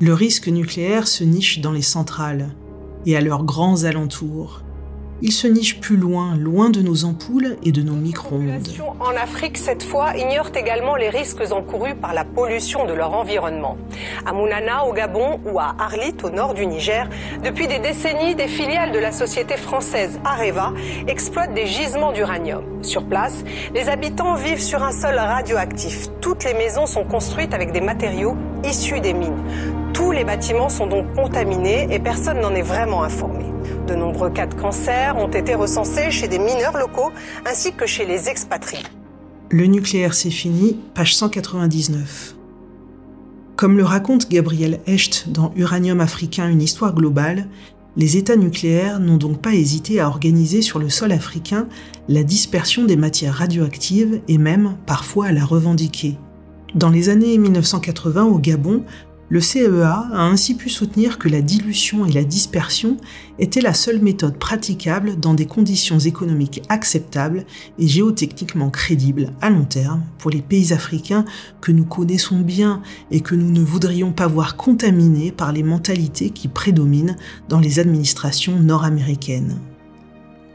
Le 0.00 0.12
risque 0.12 0.48
nucléaire 0.48 1.08
se 1.08 1.24
niche 1.24 1.60
dans 1.60 1.72
les 1.72 1.82
centrales 1.82 2.48
et 3.06 3.16
à 3.16 3.20
leurs 3.20 3.44
grands 3.44 3.84
alentours 3.84 4.62
il 5.22 5.32
se 5.32 5.46
niche 5.46 5.80
plus 5.80 5.96
loin, 5.96 6.36
loin 6.36 6.70
de 6.70 6.82
nos 6.82 7.04
ampoules 7.04 7.56
et 7.64 7.72
de 7.72 7.82
nos 7.82 7.94
micro-ondes. 7.94 8.68
En 9.00 9.16
Afrique, 9.16 9.56
cette 9.56 9.82
fois, 9.82 10.16
ignorent 10.16 10.52
également 10.54 10.96
les 10.96 11.08
risques 11.08 11.52
encourus 11.52 11.94
par 11.94 12.12
la 12.12 12.24
pollution 12.24 12.86
de 12.86 12.92
leur 12.92 13.14
environnement. 13.14 13.76
À 14.26 14.32
Mounana, 14.32 14.84
au 14.84 14.92
Gabon, 14.92 15.40
ou 15.46 15.58
à 15.58 15.74
Arlit, 15.78 16.14
au 16.22 16.30
nord 16.30 16.54
du 16.54 16.66
Niger, 16.66 17.08
depuis 17.42 17.66
des 17.66 17.78
décennies, 17.78 18.34
des 18.34 18.48
filiales 18.48 18.92
de 18.92 18.98
la 18.98 19.12
société 19.12 19.56
française 19.56 20.18
Areva 20.24 20.72
exploitent 21.06 21.54
des 21.54 21.66
gisements 21.66 22.12
d'uranium. 22.12 22.64
Sur 22.82 23.04
place, 23.04 23.44
les 23.74 23.88
habitants 23.88 24.34
vivent 24.34 24.60
sur 24.62 24.82
un 24.82 24.92
sol 24.92 25.16
radioactif. 25.16 26.08
Toutes 26.20 26.44
les 26.44 26.54
maisons 26.54 26.86
sont 26.86 27.04
construites 27.04 27.54
avec 27.54 27.72
des 27.72 27.80
matériaux 27.80 28.36
issus 28.64 29.00
des 29.00 29.12
mines. 29.12 29.42
Tous 29.92 30.12
les 30.12 30.24
bâtiments 30.24 30.68
sont 30.68 30.86
donc 30.86 31.12
contaminés 31.14 31.86
et 31.90 31.98
personne 31.98 32.40
n'en 32.40 32.54
est 32.54 32.62
vraiment 32.62 33.02
informé. 33.02 33.35
De 33.86 33.94
nombreux 33.94 34.30
cas 34.30 34.46
de 34.46 34.54
cancer 34.54 35.16
ont 35.16 35.30
été 35.30 35.54
recensés 35.54 36.10
chez 36.10 36.28
des 36.28 36.38
mineurs 36.38 36.76
locaux 36.76 37.10
ainsi 37.44 37.72
que 37.72 37.86
chez 37.86 38.04
les 38.04 38.28
expatriés. 38.28 38.84
Le 39.50 39.66
nucléaire, 39.66 40.14
c'est 40.14 40.30
fini, 40.30 40.76
page 40.94 41.14
199. 41.14 42.34
Comme 43.54 43.76
le 43.76 43.84
raconte 43.84 44.28
Gabriel 44.28 44.80
Hecht 44.86 45.30
dans 45.30 45.52
Uranium 45.56 46.00
africain, 46.00 46.48
une 46.48 46.60
histoire 46.60 46.94
globale, 46.94 47.48
les 47.96 48.18
États 48.18 48.36
nucléaires 48.36 49.00
n'ont 49.00 49.16
donc 49.16 49.40
pas 49.40 49.54
hésité 49.54 50.00
à 50.00 50.08
organiser 50.08 50.60
sur 50.60 50.78
le 50.78 50.90
sol 50.90 51.12
africain 51.12 51.66
la 52.08 52.22
dispersion 52.22 52.84
des 52.84 52.96
matières 52.96 53.34
radioactives 53.34 54.20
et 54.28 54.36
même 54.36 54.76
parfois 54.84 55.26
à 55.26 55.32
la 55.32 55.44
revendiquer. 55.44 56.18
Dans 56.74 56.90
les 56.90 57.08
années 57.08 57.38
1980 57.38 58.24
au 58.24 58.38
Gabon, 58.38 58.84
le 59.28 59.40
CEA 59.40 60.08
a 60.12 60.22
ainsi 60.22 60.54
pu 60.54 60.68
soutenir 60.68 61.18
que 61.18 61.28
la 61.28 61.42
dilution 61.42 62.06
et 62.06 62.12
la 62.12 62.22
dispersion 62.22 62.96
étaient 63.38 63.60
la 63.60 63.74
seule 63.74 64.00
méthode 64.00 64.38
praticable 64.38 65.18
dans 65.18 65.34
des 65.34 65.46
conditions 65.46 65.98
économiques 65.98 66.62
acceptables 66.68 67.44
et 67.78 67.88
géotechniquement 67.88 68.70
crédibles 68.70 69.32
à 69.40 69.50
long 69.50 69.64
terme 69.64 70.02
pour 70.18 70.30
les 70.30 70.42
pays 70.42 70.72
africains 70.72 71.24
que 71.60 71.72
nous 71.72 71.84
connaissons 71.84 72.40
bien 72.40 72.82
et 73.10 73.20
que 73.20 73.34
nous 73.34 73.50
ne 73.50 73.64
voudrions 73.64 74.12
pas 74.12 74.28
voir 74.28 74.56
contaminés 74.56 75.32
par 75.32 75.52
les 75.52 75.62
mentalités 75.62 76.30
qui 76.30 76.48
prédominent 76.48 77.16
dans 77.48 77.60
les 77.60 77.80
administrations 77.80 78.58
nord-américaines. 78.60 79.58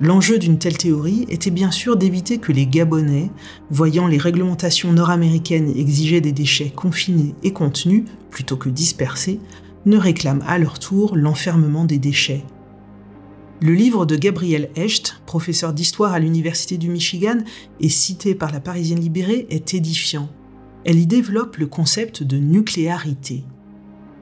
L'enjeu 0.02 0.40
d'une 0.40 0.58
telle 0.58 0.78
théorie 0.78 1.28
était 1.30 1.52
bien 1.52 1.70
sûr 1.70 1.96
d'éviter 1.96 2.40
que 2.40 2.52
les 2.52 2.66
Gabonais, 2.66 3.30
voyant 3.70 4.08
les 4.08 4.18
réglementations 4.18 4.92
nord-américaines 4.92 5.72
exiger 5.78 6.22
des 6.22 6.32
déchets 6.32 6.72
confinés 6.72 7.36
et 7.44 7.54
contenus 7.54 8.06
plutôt 8.32 8.58
que 8.58 8.70
dispersés, 8.70 9.40
ne 9.86 9.98
réclament 9.98 10.44
à 10.48 10.58
leur 10.58 10.80
tour 10.80 11.16
l'enfermement 11.16 11.86
des 11.86 12.00
déchets. 12.00 12.44
Le 13.62 13.74
livre 13.74 14.08
de 14.08 14.16
Gabriel 14.16 14.72
Hecht, 14.76 15.22
professeur 15.28 15.72
d'histoire 15.72 16.14
à 16.14 16.20
l'Université 16.20 16.80
du 16.80 16.90
Michigan 16.90 17.38
et 17.80 17.90
cité 17.90 18.34
par 18.34 18.52
la 18.52 18.60
Parisienne 18.60 19.00
libérée, 19.00 19.46
est 19.52 19.76
édifiant. 19.76 20.30
Elle 20.84 20.98
y 20.98 21.06
développe 21.06 21.58
le 21.58 21.68
concept 21.68 22.24
de 22.24 22.38
nucléarité. 22.38 23.44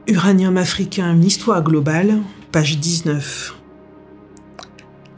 Uranium 0.08 0.58
africain, 0.58 1.14
une 1.14 1.24
histoire 1.24 1.64
globale, 1.64 2.18
page 2.52 2.80
19. 2.80 3.59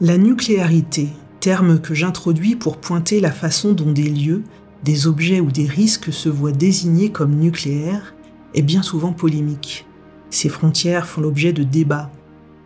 La 0.04 0.18
nucléarité, 0.18 1.10
terme 1.38 1.80
que 1.80 1.94
j'introduis 1.94 2.56
pour 2.56 2.78
pointer 2.78 3.20
la 3.20 3.30
façon 3.30 3.72
dont 3.72 3.92
des 3.92 4.10
lieux, 4.10 4.42
des 4.82 5.06
objets 5.06 5.38
ou 5.38 5.52
des 5.52 5.66
risques 5.66 6.12
se 6.12 6.28
voient 6.28 6.50
désignés 6.50 7.12
comme 7.12 7.36
nucléaires, 7.36 8.12
est 8.52 8.62
bien 8.62 8.82
souvent 8.82 9.12
polémique. 9.12 9.86
Ces 10.28 10.48
frontières 10.48 11.06
font 11.06 11.20
l'objet 11.20 11.52
de 11.52 11.62
débats. 11.62 12.10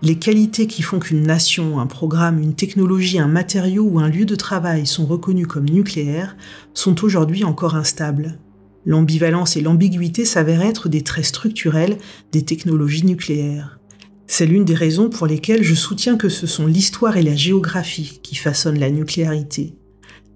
Les 0.01 0.15
qualités 0.15 0.67
qui 0.67 0.81
font 0.81 0.99
qu'une 0.99 1.27
nation, 1.27 1.79
un 1.79 1.87
programme, 1.87 2.39
une 2.39 2.55
technologie, 2.55 3.19
un 3.19 3.29
matériau 3.29 3.83
ou 3.83 3.99
un 3.99 4.09
lieu 4.09 4.25
de 4.25 4.35
travail 4.35 4.87
sont 4.87 5.05
reconnus 5.05 5.47
comme 5.47 5.69
nucléaires 5.69 6.39
sont 6.73 7.05
aujourd'hui 7.05 7.45
encore 7.45 7.75
instables. 7.75 8.39
L'ambivalence 8.87 9.59
et 9.59 9.61
l'ambiguïté 9.61 10.25
s'avèrent 10.25 10.63
être 10.63 10.89
des 10.89 11.03
traits 11.03 11.27
structurels 11.27 11.99
des 12.33 12.47
technologies 12.47 13.05
nucléaires. 13.05 13.79
C'est 14.27 14.47
l'une 14.47 14.65
des 14.65 14.75
raisons 14.75 15.09
pour 15.09 15.27
lesquelles 15.27 15.63
je 15.63 15.75
soutiens 15.75 16.17
que 16.17 16.29
ce 16.29 16.47
sont 16.47 16.67
l'histoire 16.67 17.17
et 17.17 17.23
la 17.23 17.37
géographie 17.37 18.21
qui 18.23 18.35
façonnent 18.35 18.79
la 18.79 18.91
nucléarité. 18.91 19.75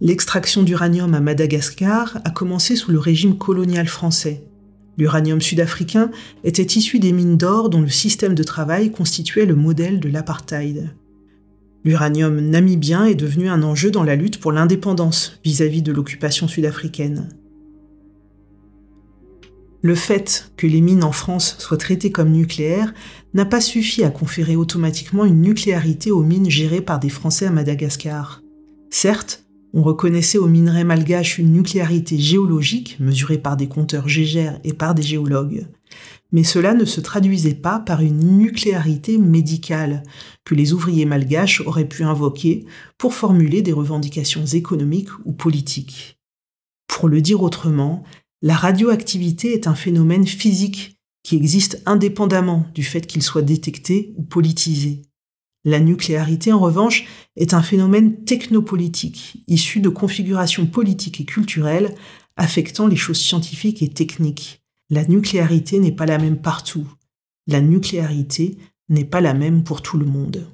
L'extraction 0.00 0.62
d'uranium 0.62 1.12
à 1.12 1.20
Madagascar 1.20 2.18
a 2.24 2.30
commencé 2.30 2.76
sous 2.76 2.92
le 2.92 2.98
régime 2.98 3.36
colonial 3.36 3.88
français. 3.88 4.42
L'uranium 4.96 5.40
sud-africain 5.40 6.10
était 6.44 6.62
issu 6.62 6.98
des 6.98 7.12
mines 7.12 7.36
d'or 7.36 7.68
dont 7.68 7.80
le 7.80 7.88
système 7.88 8.34
de 8.34 8.42
travail 8.42 8.92
constituait 8.92 9.46
le 9.46 9.56
modèle 9.56 9.98
de 9.98 10.08
l'apartheid. 10.08 10.94
L'uranium 11.84 12.40
namibien 12.40 13.06
est 13.06 13.14
devenu 13.14 13.48
un 13.48 13.62
enjeu 13.62 13.90
dans 13.90 14.04
la 14.04 14.16
lutte 14.16 14.38
pour 14.38 14.52
l'indépendance 14.52 15.38
vis-à-vis 15.44 15.82
de 15.82 15.92
l'occupation 15.92 16.46
sud-africaine. 16.46 17.28
Le 19.82 19.94
fait 19.94 20.52
que 20.56 20.66
les 20.66 20.82
mines 20.82 21.04
en 21.04 21.12
France 21.12 21.56
soient 21.58 21.78
traitées 21.78 22.12
comme 22.12 22.32
nucléaires 22.32 22.92
n'a 23.32 23.46
pas 23.46 23.62
suffi 23.62 24.04
à 24.04 24.10
conférer 24.10 24.54
automatiquement 24.54 25.24
une 25.24 25.40
nucléarité 25.40 26.10
aux 26.10 26.22
mines 26.22 26.50
gérées 26.50 26.82
par 26.82 27.00
des 27.00 27.08
Français 27.08 27.46
à 27.46 27.50
Madagascar. 27.50 28.42
Certes, 28.90 29.44
on 29.72 29.82
reconnaissait 29.82 30.38
aux 30.38 30.48
minerais 30.48 30.84
malgaches 30.84 31.38
une 31.38 31.52
nucléarité 31.52 32.18
géologique 32.18 32.96
mesurée 33.00 33.38
par 33.38 33.56
des 33.56 33.68
compteurs 33.68 34.08
Gégère 34.08 34.58
et 34.64 34.74
par 34.74 34.94
des 34.94 35.02
géologues. 35.02 35.66
Mais 36.32 36.44
cela 36.44 36.74
ne 36.74 36.84
se 36.84 37.00
traduisait 37.00 37.54
pas 37.54 37.78
par 37.78 38.02
une 38.02 38.38
nucléarité 38.38 39.16
médicale 39.16 40.02
que 40.44 40.54
les 40.54 40.72
ouvriers 40.72 41.06
malgaches 41.06 41.60
auraient 41.62 41.88
pu 41.88 42.04
invoquer 42.04 42.66
pour 42.98 43.14
formuler 43.14 43.62
des 43.62 43.72
revendications 43.72 44.44
économiques 44.44 45.10
ou 45.24 45.32
politiques. 45.32 46.18
Pour 46.86 47.08
le 47.08 47.20
dire 47.20 47.42
autrement, 47.42 48.04
la 48.42 48.56
radioactivité 48.56 49.52
est 49.52 49.66
un 49.66 49.74
phénomène 49.74 50.26
physique 50.26 50.98
qui 51.22 51.36
existe 51.36 51.82
indépendamment 51.84 52.66
du 52.74 52.82
fait 52.82 53.06
qu'il 53.06 53.22
soit 53.22 53.42
détecté 53.42 54.14
ou 54.16 54.22
politisé. 54.22 55.02
La 55.64 55.78
nucléarité, 55.78 56.52
en 56.52 56.58
revanche, 56.58 57.06
est 57.36 57.52
un 57.52 57.60
phénomène 57.60 58.24
technopolitique, 58.24 59.44
issu 59.46 59.80
de 59.80 59.90
configurations 59.90 60.66
politiques 60.66 61.20
et 61.20 61.26
culturelles 61.26 61.94
affectant 62.36 62.86
les 62.86 62.96
choses 62.96 63.20
scientifiques 63.20 63.82
et 63.82 63.90
techniques. 63.90 64.62
La 64.88 65.04
nucléarité 65.04 65.78
n'est 65.78 65.92
pas 65.92 66.06
la 66.06 66.16
même 66.16 66.40
partout. 66.40 66.90
La 67.46 67.60
nucléarité 67.60 68.56
n'est 68.88 69.04
pas 69.04 69.20
la 69.20 69.34
même 69.34 69.62
pour 69.62 69.82
tout 69.82 69.98
le 69.98 70.06
monde. 70.06 70.46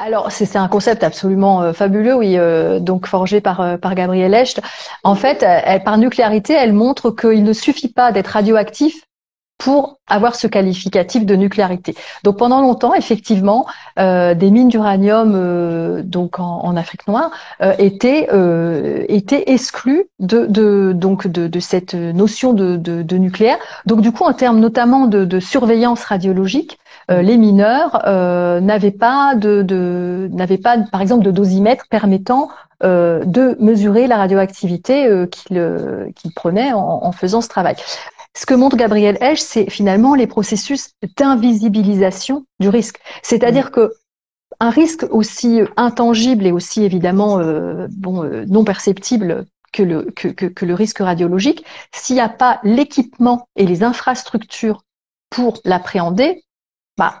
Alors 0.00 0.30
c'est 0.30 0.54
un 0.54 0.68
concept 0.68 1.02
absolument 1.02 1.60
euh, 1.60 1.72
fabuleux, 1.72 2.14
oui, 2.14 2.38
euh, 2.38 2.78
donc 2.78 3.06
forgé 3.06 3.40
par 3.40 3.60
euh, 3.60 3.76
par 3.76 3.96
Gabriel 3.96 4.32
Echt. 4.32 4.60
En 5.02 5.16
fait, 5.16 5.44
par 5.84 5.98
nucléarité, 5.98 6.52
elle 6.52 6.72
montre 6.72 7.10
qu'il 7.10 7.42
ne 7.42 7.52
suffit 7.52 7.88
pas 7.88 8.12
d'être 8.12 8.28
radioactif 8.28 9.04
pour 9.58 9.98
avoir 10.06 10.36
ce 10.36 10.46
qualificatif 10.46 11.26
de 11.26 11.34
nucléarité. 11.34 11.96
Donc 12.22 12.38
pendant 12.38 12.60
longtemps, 12.60 12.94
effectivement, 12.94 13.66
des 13.96 14.50
mines 14.52 14.68
d'uranium 14.68 16.02
donc 16.02 16.38
en, 16.38 16.76
Afrique 16.76 17.08
noire 17.08 17.32
étaient 17.78 18.28
étaient 19.08 19.50
exclues 19.50 20.08
de, 20.20 20.92
donc 20.94 21.26
de, 21.26 21.58
cette 21.58 21.94
notion 21.94 22.52
de, 22.52 22.76
de, 22.76 23.16
nucléaire. 23.16 23.58
Donc 23.84 24.00
du 24.00 24.12
coup, 24.12 24.22
en 24.22 24.32
termes 24.32 24.60
notamment 24.60 25.08
de 25.08 25.40
surveillance 25.40 26.04
radiologique, 26.04 26.78
les 27.08 27.36
mineurs 27.36 28.02
n'avaient 28.60 28.90
pas 28.90 29.34
de, 29.34 29.62
de 29.62 30.28
n'avaient 30.32 30.58
pas 30.58 30.78
par 30.78 31.00
exemple 31.00 31.24
de 31.24 31.30
dosimètre 31.30 31.86
permettant 31.88 32.50
de 32.82 33.56
mesurer 33.60 34.06
la 34.06 34.16
radioactivité 34.18 35.26
qu'ils 35.30 36.12
qu'ils 36.14 36.34
prenaient 36.34 36.72
en, 36.72 37.04
en 37.04 37.12
faisant 37.12 37.40
ce 37.40 37.48
travail. 37.48 37.76
Ce 38.38 38.46
que 38.46 38.54
montre 38.54 38.76
Gabriel 38.76 39.18
Hedge, 39.20 39.40
c'est 39.40 39.68
finalement 39.68 40.14
les 40.14 40.28
processus 40.28 40.90
d'invisibilisation 41.16 42.46
du 42.60 42.68
risque. 42.68 43.00
C'est-à-dire 43.22 43.66
mm. 43.66 43.70
que 43.70 43.92
un 44.60 44.70
risque 44.70 45.06
aussi 45.10 45.60
intangible 45.76 46.46
et 46.46 46.52
aussi 46.52 46.84
évidemment 46.84 47.38
euh, 47.38 47.86
bon, 47.90 48.24
euh, 48.24 48.44
non 48.48 48.64
perceptible 48.64 49.46
que 49.72 49.82
le, 49.82 50.04
que, 50.12 50.28
que 50.28 50.64
le 50.64 50.74
risque 50.74 50.98
radiologique, 50.98 51.64
s'il 51.92 52.16
n'y 52.16 52.22
a 52.22 52.28
pas 52.28 52.60
l'équipement 52.62 53.48
et 53.56 53.66
les 53.66 53.82
infrastructures 53.82 54.82
pour 55.30 55.58
l'appréhender, 55.64 56.44
bah, 56.98 57.20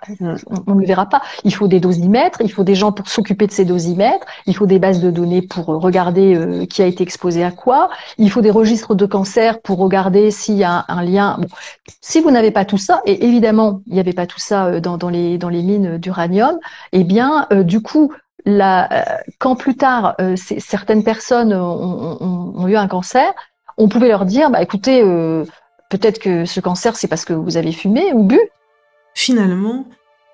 on 0.66 0.74
ne 0.74 0.80
le 0.80 0.86
verra 0.86 1.06
pas. 1.06 1.22
Il 1.44 1.54
faut 1.54 1.68
des 1.68 1.78
dosimètres, 1.78 2.40
il 2.42 2.50
faut 2.50 2.64
des 2.64 2.74
gens 2.74 2.90
pour 2.90 3.08
s'occuper 3.08 3.46
de 3.46 3.52
ces 3.52 3.64
dosimètres, 3.64 4.26
il 4.46 4.56
faut 4.56 4.66
des 4.66 4.80
bases 4.80 5.00
de 5.00 5.10
données 5.10 5.40
pour 5.40 5.66
regarder 5.66 6.34
euh, 6.34 6.66
qui 6.66 6.82
a 6.82 6.86
été 6.86 7.04
exposé 7.04 7.44
à 7.44 7.52
quoi, 7.52 7.88
il 8.18 8.28
faut 8.30 8.40
des 8.40 8.50
registres 8.50 8.96
de 8.96 9.06
cancer 9.06 9.62
pour 9.62 9.78
regarder 9.78 10.32
s'il 10.32 10.56
y 10.56 10.64
a 10.64 10.84
un, 10.88 11.02
lien. 11.04 11.36
Bon, 11.38 11.46
si 12.00 12.20
vous 12.20 12.32
n'avez 12.32 12.50
pas 12.50 12.64
tout 12.64 12.76
ça, 12.76 13.00
et 13.06 13.24
évidemment 13.24 13.80
il 13.86 13.94
n'y 13.94 14.00
avait 14.00 14.12
pas 14.12 14.26
tout 14.26 14.40
ça 14.40 14.66
euh, 14.66 14.80
dans, 14.80 14.98
dans, 14.98 15.10
les, 15.10 15.38
dans 15.38 15.48
les 15.48 15.62
mines 15.62 15.96
d'uranium, 15.98 16.58
eh 16.92 17.04
bien 17.04 17.46
euh, 17.52 17.62
du 17.62 17.80
coup 17.80 18.12
la, 18.44 19.22
quand 19.38 19.56
plus 19.56 19.76
tard 19.76 20.16
certaines 20.36 21.04
personnes 21.04 21.52
ont, 21.52 22.16
ont, 22.20 22.52
ont, 22.56 22.68
eu 22.68 22.76
un 22.76 22.88
cancer, 22.88 23.30
on 23.76 23.88
pouvait 23.88 24.08
leur 24.08 24.24
dire 24.24 24.48
bah 24.50 24.62
écoutez 24.62 25.02
peut-être 25.90 26.18
que 26.18 26.46
ce 26.46 26.60
cancer 26.60 26.96
c'est 26.96 27.08
parce 27.08 27.26
que 27.26 27.34
vous 27.34 27.58
avez 27.58 27.72
fumé 27.72 28.12
ou 28.14 28.22
bu, 28.22 28.38
Finalement, 29.20 29.88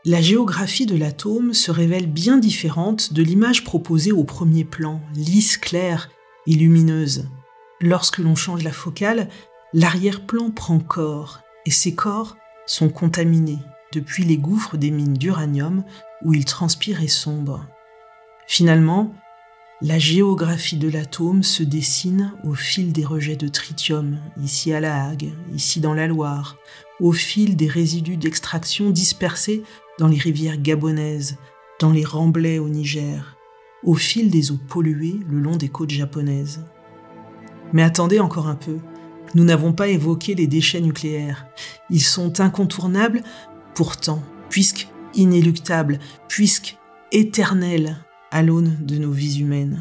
la 0.04 0.20
géographie 0.20 0.84
de 0.84 0.94
l'atome 0.94 1.54
se 1.54 1.70
révèle 1.70 2.06
bien 2.06 2.36
différente 2.36 3.14
de 3.14 3.22
l'image 3.22 3.64
proposée 3.64 4.12
au 4.12 4.24
premier 4.24 4.62
plan, 4.62 5.00
lisse, 5.14 5.56
claire 5.56 6.10
et 6.46 6.52
lumineuse. 6.52 7.26
Lorsque 7.80 8.18
l'on 8.18 8.34
change 8.34 8.62
la 8.62 8.72
focale, 8.72 9.30
l'arrière-plan 9.72 10.50
prend 10.50 10.80
corps, 10.80 11.40
et 11.64 11.70
ces 11.70 11.94
corps 11.94 12.36
sont 12.66 12.90
contaminés 12.90 13.58
depuis 13.94 14.22
les 14.22 14.36
gouffres 14.36 14.76
des 14.76 14.90
mines 14.90 15.14
d'uranium 15.14 15.82
où 16.22 16.34
ils 16.34 16.44
transpirent 16.44 17.02
et 17.02 17.08
sombre. 17.08 17.66
Finalement, 18.46 19.14
la 19.82 19.98
géographie 19.98 20.76
de 20.76 20.88
l'atome 20.88 21.42
se 21.42 21.62
dessine 21.64 22.32
au 22.44 22.54
fil 22.54 22.92
des 22.92 23.04
rejets 23.04 23.36
de 23.36 23.48
tritium, 23.48 24.18
ici 24.40 24.72
à 24.72 24.80
La 24.80 25.04
Hague, 25.04 25.32
ici 25.52 25.80
dans 25.80 25.94
la 25.94 26.06
Loire, 26.06 26.56
au 27.00 27.12
fil 27.12 27.56
des 27.56 27.66
résidus 27.66 28.16
d'extraction 28.16 28.90
dispersés 28.90 29.62
dans 29.98 30.06
les 30.06 30.18
rivières 30.18 30.58
gabonaises, 30.58 31.38
dans 31.80 31.90
les 31.90 32.04
remblais 32.04 32.60
au 32.60 32.68
Niger, 32.68 33.36
au 33.82 33.94
fil 33.94 34.30
des 34.30 34.52
eaux 34.52 34.60
polluées 34.68 35.18
le 35.28 35.40
long 35.40 35.56
des 35.56 35.68
côtes 35.68 35.90
japonaises. 35.90 36.64
Mais 37.72 37.82
attendez 37.82 38.20
encore 38.20 38.46
un 38.46 38.54
peu, 38.54 38.78
nous 39.34 39.44
n'avons 39.44 39.72
pas 39.72 39.88
évoqué 39.88 40.36
les 40.36 40.46
déchets 40.46 40.80
nucléaires. 40.80 41.46
Ils 41.90 42.00
sont 42.00 42.40
incontournables, 42.40 43.24
pourtant, 43.74 44.22
puisque 44.48 44.86
inéluctables, 45.14 45.98
puisque 46.28 46.78
éternels 47.10 48.03
à 48.34 48.42
l'aune 48.42 48.76
de 48.80 48.96
nos 48.96 49.12
vies 49.12 49.40
humaines. 49.40 49.78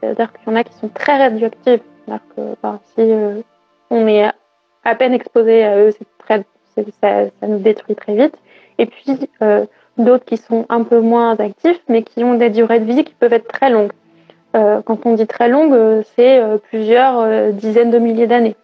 C'est-à-dire 0.00 0.32
qu'il 0.32 0.48
y 0.48 0.50
en 0.50 0.56
a 0.56 0.64
qui 0.64 0.72
sont 0.74 0.88
très 0.88 1.18
radioactifs. 1.18 1.82
Que, 2.34 2.54
si 2.94 3.00
euh, 3.00 3.42
on 3.90 4.06
est 4.06 4.30
à 4.84 4.94
peine 4.94 5.12
exposé 5.12 5.64
à 5.64 5.76
eux, 5.78 5.92
très, 6.18 6.44
ça, 6.74 6.82
ça, 7.40 7.46
nous 7.46 7.58
détruit 7.58 7.94
très 7.94 8.16
vite. 8.16 8.34
Et 8.78 8.86
puis 8.86 9.28
euh, 9.42 9.66
d'autres 9.98 10.24
qui 10.24 10.38
sont 10.38 10.64
un 10.68 10.84
peu 10.84 11.00
moins 11.00 11.36
actifs, 11.36 11.80
mais 11.88 12.02
qui 12.02 12.24
ont 12.24 12.34
des 12.34 12.48
durées 12.48 12.80
de 12.80 12.84
vie 12.84 13.04
qui 13.04 13.14
peuvent 13.14 13.32
être 13.32 13.48
très 13.48 13.68
longues. 13.68 13.92
Euh, 14.54 14.80
quand 14.82 15.04
on 15.04 15.14
dit 15.14 15.26
très 15.26 15.48
longue, 15.48 16.02
c'est 16.14 16.40
plusieurs 16.68 17.52
dizaines 17.52 17.90
de 17.90 17.98
milliers 17.98 18.26
d'années. 18.26 18.56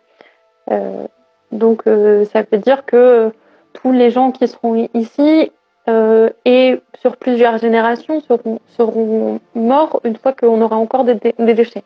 donc 1.51 1.83
ça 1.85 2.45
veut 2.51 2.59
dire 2.59 2.87
que 2.87 3.31
tous 3.75 3.93
les 3.93 4.11
gens 4.11 4.31
qui 4.31 4.49
seront 4.49 4.89
ici 4.95 5.51
euh, 5.89 6.31
et 6.45 6.81
sur 7.01 7.17
plusieurs 7.17 7.59
générations 7.59 8.21
seront, 8.21 8.61
seront 8.69 9.41
morts 9.55 10.01
une 10.05 10.17
fois 10.17 10.33
qu'on 10.33 10.61
aura 10.61 10.77
encore 10.77 11.05
des, 11.05 11.19
des 11.39 11.55
déchets. 11.55 11.83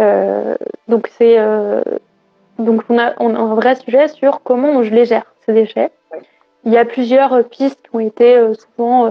Euh, 0.00 0.56
donc 0.88 1.08
c'est 1.16 1.38
euh, 1.38 1.80
donc 2.58 2.82
on 2.90 2.98
a, 2.98 3.14
on 3.18 3.34
a 3.34 3.38
un 3.38 3.54
vrai 3.54 3.74
sujet 3.76 4.08
sur 4.08 4.42
comment 4.42 4.82
je 4.82 4.90
les 4.90 5.06
gère 5.06 5.34
ces 5.46 5.54
déchets. 5.54 5.90
Il 6.64 6.72
y 6.72 6.76
a 6.76 6.84
plusieurs 6.84 7.48
pistes 7.48 7.80
qui 7.82 7.96
ont 7.96 8.00
été 8.00 8.36
euh, 8.36 8.52
souvent 8.52 9.06
euh, 9.06 9.10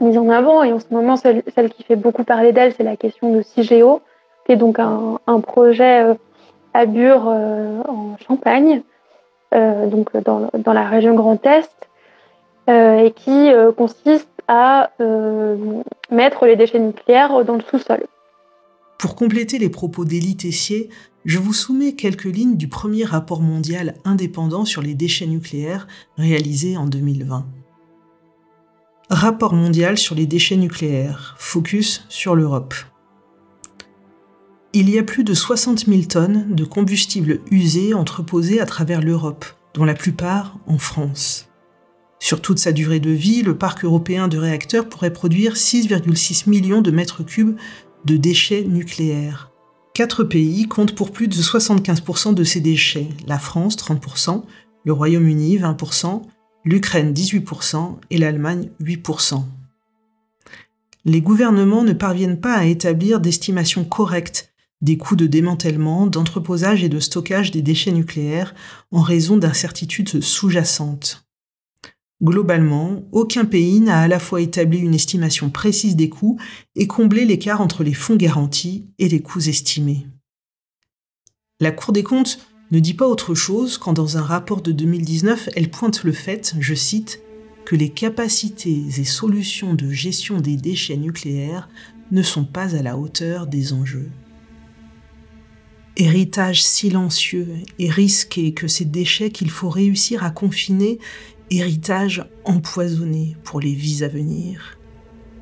mises 0.00 0.16
en 0.16 0.28
avant 0.28 0.62
et 0.62 0.72
en 0.72 0.78
ce 0.78 0.86
moment 0.92 1.16
celle, 1.16 1.42
celle 1.56 1.70
qui 1.70 1.82
fait 1.82 1.96
beaucoup 1.96 2.22
parler 2.22 2.52
d'elle 2.52 2.72
c'est 2.74 2.84
la 2.84 2.96
question 2.96 3.32
de 3.32 3.42
CIGEO 3.42 4.00
qui 4.46 4.52
est 4.52 4.56
donc 4.56 4.78
un, 4.78 5.18
un 5.26 5.40
projet 5.40 6.04
à 6.74 6.86
Bure 6.86 7.26
en 7.26 8.16
Champagne 8.26 8.82
donc 9.52 10.16
dans, 10.16 10.50
dans 10.52 10.72
la 10.72 10.84
région 10.88 11.14
Grand 11.14 11.46
Est 11.46 11.70
euh, 11.70 11.93
et 12.68 13.12
qui 13.14 13.30
euh, 13.30 13.72
consiste 13.72 14.28
à 14.48 14.90
euh, 15.00 15.82
mettre 16.10 16.46
les 16.46 16.56
déchets 16.56 16.78
nucléaires 16.78 17.44
dans 17.44 17.56
le 17.56 17.62
sous-sol. 17.70 18.06
Pour 18.98 19.16
compléter 19.16 19.58
les 19.58 19.68
propos 19.68 20.04
d'Élie 20.04 20.36
Tessier, 20.36 20.88
je 21.24 21.38
vous 21.38 21.52
soumets 21.52 21.94
quelques 21.94 22.24
lignes 22.24 22.56
du 22.56 22.68
premier 22.68 23.04
rapport 23.04 23.40
mondial 23.40 23.94
indépendant 24.04 24.64
sur 24.64 24.82
les 24.82 24.94
déchets 24.94 25.26
nucléaires 25.26 25.86
réalisé 26.16 26.76
en 26.76 26.86
2020. 26.86 27.46
Rapport 29.10 29.54
mondial 29.54 29.98
sur 29.98 30.14
les 30.14 30.26
déchets 30.26 30.56
nucléaires, 30.56 31.34
focus 31.38 32.04
sur 32.08 32.34
l'Europe. 32.34 32.74
Il 34.72 34.90
y 34.90 34.98
a 34.98 35.02
plus 35.02 35.24
de 35.24 35.34
60 35.34 35.86
000 35.86 36.02
tonnes 36.02 36.54
de 36.54 36.64
combustibles 36.64 37.40
usés 37.50 37.94
entreposés 37.94 38.60
à 38.60 38.66
travers 38.66 39.02
l'Europe, 39.02 39.44
dont 39.74 39.84
la 39.84 39.94
plupart 39.94 40.58
en 40.66 40.78
France. 40.78 41.48
Sur 42.18 42.40
toute 42.40 42.58
sa 42.58 42.72
durée 42.72 43.00
de 43.00 43.10
vie, 43.10 43.42
le 43.42 43.56
parc 43.56 43.84
européen 43.84 44.28
de 44.28 44.38
réacteurs 44.38 44.88
pourrait 44.88 45.12
produire 45.12 45.54
6,6 45.54 46.48
millions 46.48 46.80
de 46.80 46.90
mètres 46.90 47.22
cubes 47.22 47.56
de 48.04 48.16
déchets 48.16 48.64
nucléaires. 48.64 49.50
Quatre 49.94 50.24
pays 50.24 50.66
comptent 50.66 50.94
pour 50.94 51.12
plus 51.12 51.28
de 51.28 51.34
75% 51.34 52.34
de 52.34 52.44
ces 52.44 52.60
déchets, 52.60 53.08
la 53.26 53.38
France 53.38 53.76
30%, 53.76 54.42
le 54.84 54.92
Royaume-Uni 54.92 55.58
20%, 55.58 56.22
l'Ukraine 56.64 57.12
18% 57.12 57.96
et 58.10 58.18
l'Allemagne 58.18 58.70
8%. 58.82 59.42
Les 61.04 61.20
gouvernements 61.20 61.84
ne 61.84 61.92
parviennent 61.92 62.40
pas 62.40 62.54
à 62.54 62.64
établir 62.64 63.20
d'estimation 63.20 63.84
correcte 63.84 64.50
des 64.80 64.98
coûts 64.98 65.16
de 65.16 65.26
démantèlement, 65.26 66.06
d'entreposage 66.06 66.82
et 66.82 66.88
de 66.88 66.98
stockage 66.98 67.50
des 67.50 67.62
déchets 67.62 67.92
nucléaires 67.92 68.54
en 68.90 69.00
raison 69.00 69.36
d'incertitudes 69.36 70.22
sous-jacentes. 70.22 71.23
Globalement, 72.24 73.02
aucun 73.12 73.44
pays 73.44 73.80
n'a 73.80 74.00
à 74.00 74.08
la 74.08 74.18
fois 74.18 74.40
établi 74.40 74.78
une 74.78 74.94
estimation 74.94 75.50
précise 75.50 75.94
des 75.94 76.08
coûts 76.08 76.40
et 76.74 76.86
comblé 76.86 77.26
l'écart 77.26 77.60
entre 77.60 77.84
les 77.84 77.92
fonds 77.92 78.16
garantis 78.16 78.88
et 78.98 79.10
les 79.10 79.20
coûts 79.20 79.46
estimés. 79.46 80.06
La 81.60 81.70
Cour 81.70 81.92
des 81.92 82.02
comptes 82.02 82.38
ne 82.70 82.80
dit 82.80 82.94
pas 82.94 83.06
autre 83.06 83.34
chose 83.34 83.76
quand 83.76 83.92
dans 83.92 84.16
un 84.16 84.22
rapport 84.22 84.62
de 84.62 84.72
2019, 84.72 85.50
elle 85.54 85.70
pointe 85.70 86.02
le 86.02 86.12
fait, 86.12 86.54
je 86.60 86.74
cite, 86.74 87.20
que 87.66 87.76
les 87.76 87.90
capacités 87.90 88.84
et 88.98 89.04
solutions 89.04 89.74
de 89.74 89.90
gestion 89.90 90.40
des 90.40 90.56
déchets 90.56 90.96
nucléaires 90.96 91.68
ne 92.10 92.22
sont 92.22 92.44
pas 92.44 92.74
à 92.74 92.82
la 92.82 92.96
hauteur 92.96 93.46
des 93.46 93.74
enjeux. 93.74 94.10
Héritage 95.96 96.64
silencieux 96.64 97.48
et 97.78 97.88
risqué 97.88 98.52
que 98.52 98.66
ces 98.66 98.84
déchets 98.84 99.30
qu'il 99.30 99.50
faut 99.50 99.70
réussir 99.70 100.24
à 100.24 100.30
confiner 100.30 100.98
héritage 101.50 102.24
empoisonné 102.44 103.36
pour 103.44 103.60
les 103.60 103.74
vies 103.74 104.04
à 104.04 104.08
venir. 104.08 104.78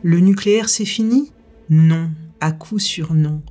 Le 0.03 0.21
nucléaire, 0.21 0.69
c'est 0.69 0.85
fini? 0.85 1.33
Non, 1.71 2.11
à 2.41 2.53
coup 2.53 2.79
sûr 2.79 3.15
non. 3.15 3.43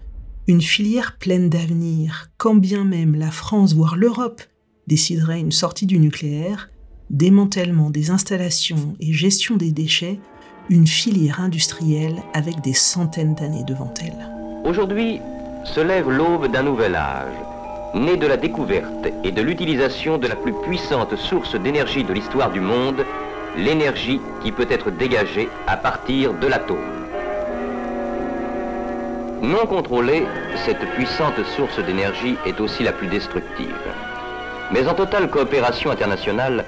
Une 0.48 0.62
filière 0.62 1.18
pleine 1.18 1.50
d'avenir, 1.50 2.30
quand 2.38 2.56
bien 2.56 2.84
même 2.84 3.16
la 3.16 3.32
France, 3.32 3.74
voire 3.74 3.96
l'Europe, 3.96 4.42
déciderait 4.88 5.40
une 5.40 5.52
sortie 5.52 5.86
du 5.86 6.00
nucléaire, 6.00 6.70
démantèlement 7.10 7.90
des 7.90 8.10
installations 8.10 8.96
et 9.00 9.14
gestion 9.14 9.56
des 9.56 9.72
déchets, 9.72 10.20
une 10.70 10.88
filière 10.88 11.42
industrielle 11.42 12.22
avec 12.34 12.62
des 12.62 12.74
centaines 12.74 13.36
d'années 13.36 13.64
devant 13.66 13.94
elle. 14.02 14.30
Aujourd'hui 14.66 15.20
se 15.64 15.80
lève 15.80 16.10
l'aube 16.10 16.52
d'un 16.52 16.64
nouvel 16.64 16.96
âge 16.96 17.51
né 17.94 18.16
de 18.18 18.28
la 18.28 18.38
découverte 18.38 19.08
et 19.24 19.32
de 19.32 19.42
l'utilisation 19.42 20.18
de 20.18 20.28
la 20.28 20.36
plus 20.36 20.54
puissante 20.54 21.16
source 21.16 21.56
d'énergie 21.56 22.04
de 22.04 22.14
l'histoire 22.14 22.52
du 22.52 22.62
monde, 22.62 23.06
l'énergie 23.58 24.22
qui 24.42 24.52
peut 24.52 24.68
être 24.70 24.92
dégagée 24.92 25.50
à 25.68 25.76
partir 25.78 26.34
de 26.34 26.48
l'atome. 26.48 26.78
Non 29.42 29.66
contrôlée, 29.66 30.26
cette 30.66 30.86
puissante 30.92 31.44
source 31.56 31.80
d'énergie 31.80 32.38
est 32.46 32.62
aussi 32.62 32.84
la 32.84 32.94
plus 32.94 33.08
destructive. 33.08 33.76
Mais 34.72 34.88
en 34.88 34.94
totale 34.94 35.30
coopération 35.30 35.92
internationale, 35.92 36.64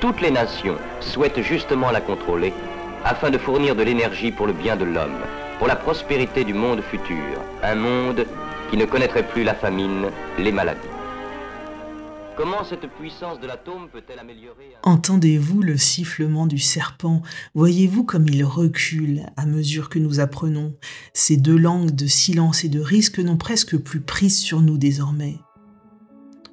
toutes 0.00 0.20
les 0.20 0.30
nations 0.30 0.76
souhaitent 1.00 1.40
justement 1.40 1.90
la 1.90 2.00
contrôler 2.00 2.52
afin 3.04 3.30
de 3.30 3.38
fournir 3.38 3.74
de 3.74 3.82
l'énergie 3.82 4.30
pour 4.30 4.46
le 4.46 4.52
bien 4.52 4.76
de 4.76 4.84
l'homme, 4.84 5.24
pour 5.58 5.66
la 5.66 5.76
prospérité 5.76 6.44
du 6.44 6.54
monde 6.54 6.82
futur, 6.82 7.16
un 7.62 7.74
monde 7.74 8.26
qui 8.70 8.76
ne 8.76 8.84
connaîtrait 8.84 9.26
plus 9.26 9.42
la 9.42 9.54
famine, 9.54 10.10
les 10.38 10.52
maladies. 10.52 10.80
Comment 12.36 12.64
cette 12.64 12.86
puissance 12.98 13.40
de 13.40 13.46
l'atome 13.46 13.88
peut-elle 13.92 14.20
améliorer 14.20 14.76
Entendez-vous 14.84 15.60
le 15.60 15.76
sifflement 15.76 16.46
du 16.46 16.58
serpent? 16.58 17.20
Voyez-vous 17.54 18.04
comme 18.04 18.28
il 18.28 18.44
recule 18.44 19.26
à 19.36 19.44
mesure 19.44 19.88
que 19.88 19.98
nous 19.98 20.20
apprenons? 20.20 20.76
Ces 21.12 21.36
deux 21.36 21.58
langues 21.58 21.90
de 21.90 22.06
silence 22.06 22.64
et 22.64 22.68
de 22.68 22.80
risque 22.80 23.18
n'ont 23.18 23.36
presque 23.36 23.76
plus 23.76 24.00
prise 24.00 24.38
sur 24.38 24.62
nous 24.62 24.78
désormais. 24.78 25.38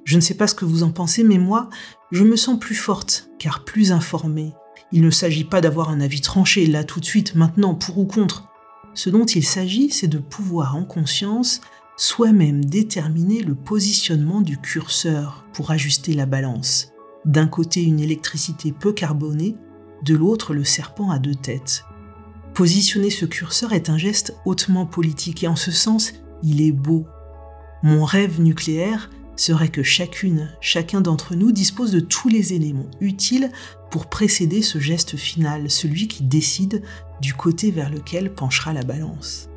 Je 0.04 0.16
ne 0.16 0.20
sais 0.20 0.34
pas 0.34 0.48
ce 0.48 0.54
que 0.54 0.64
vous 0.64 0.82
en 0.82 0.90
pensez, 0.90 1.22
mais 1.22 1.38
moi, 1.38 1.70
je 2.10 2.24
me 2.24 2.36
sens 2.36 2.58
plus 2.58 2.74
forte, 2.74 3.30
car 3.38 3.64
plus 3.64 3.92
informée. 3.92 4.52
Il 4.90 5.02
ne 5.02 5.10
s'agit 5.10 5.44
pas 5.44 5.60
d'avoir 5.60 5.90
un 5.90 6.00
avis 6.00 6.20
tranché 6.20 6.66
là 6.66 6.82
tout 6.82 6.98
de 6.98 7.04
suite, 7.04 7.34
maintenant, 7.34 7.74
pour 7.74 7.98
ou 7.98 8.06
contre. 8.06 8.48
Ce 8.94 9.10
dont 9.10 9.26
il 9.26 9.44
s'agit, 9.44 9.90
c'est 9.90 10.08
de 10.08 10.18
pouvoir 10.18 10.74
en 10.74 10.84
conscience 10.84 11.60
soi-même 11.98 12.64
déterminer 12.64 13.42
le 13.42 13.56
positionnement 13.56 14.40
du 14.40 14.56
curseur 14.56 15.44
pour 15.52 15.72
ajuster 15.72 16.14
la 16.14 16.26
balance. 16.26 16.92
D'un 17.24 17.48
côté 17.48 17.82
une 17.82 17.98
électricité 17.98 18.70
peu 18.72 18.92
carbonée, 18.92 19.56
de 20.04 20.14
l'autre 20.14 20.54
le 20.54 20.62
serpent 20.62 21.10
à 21.10 21.18
deux 21.18 21.34
têtes. 21.34 21.84
Positionner 22.54 23.10
ce 23.10 23.26
curseur 23.26 23.72
est 23.72 23.90
un 23.90 23.98
geste 23.98 24.36
hautement 24.44 24.86
politique 24.86 25.42
et 25.42 25.48
en 25.48 25.56
ce 25.56 25.72
sens, 25.72 26.12
il 26.44 26.60
est 26.62 26.72
beau. 26.72 27.04
Mon 27.82 28.04
rêve 28.04 28.40
nucléaire 28.40 29.10
serait 29.34 29.68
que 29.68 29.82
chacune, 29.82 30.50
chacun 30.60 31.00
d'entre 31.00 31.34
nous 31.34 31.50
dispose 31.50 31.90
de 31.90 32.00
tous 32.00 32.28
les 32.28 32.52
éléments 32.52 32.90
utiles 33.00 33.50
pour 33.90 34.06
précéder 34.06 34.62
ce 34.62 34.78
geste 34.78 35.16
final, 35.16 35.68
celui 35.68 36.06
qui 36.06 36.22
décide 36.22 36.82
du 37.20 37.34
côté 37.34 37.72
vers 37.72 37.90
lequel 37.90 38.32
penchera 38.32 38.72
la 38.72 38.82
balance. 38.82 39.48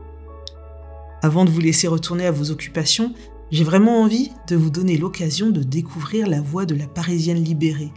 Avant 1.24 1.46
de 1.46 1.52
vous 1.52 1.60
laisser 1.60 1.88
retourner 1.88 2.26
à 2.26 2.32
vos 2.32 2.50
occupations, 2.50 3.14
j'ai 3.52 3.64
vraiment 3.64 4.02
envie 4.02 4.32
de 4.48 4.56
vous 4.56 4.72
donner 4.72 4.98
l'occasion 4.98 5.52
de 5.52 5.62
découvrir 5.62 6.28
la 6.28 6.42
voix 6.42 6.66
de 6.66 6.74
la 6.74 6.88
Parisienne 6.88 7.44
libérée 7.44 7.92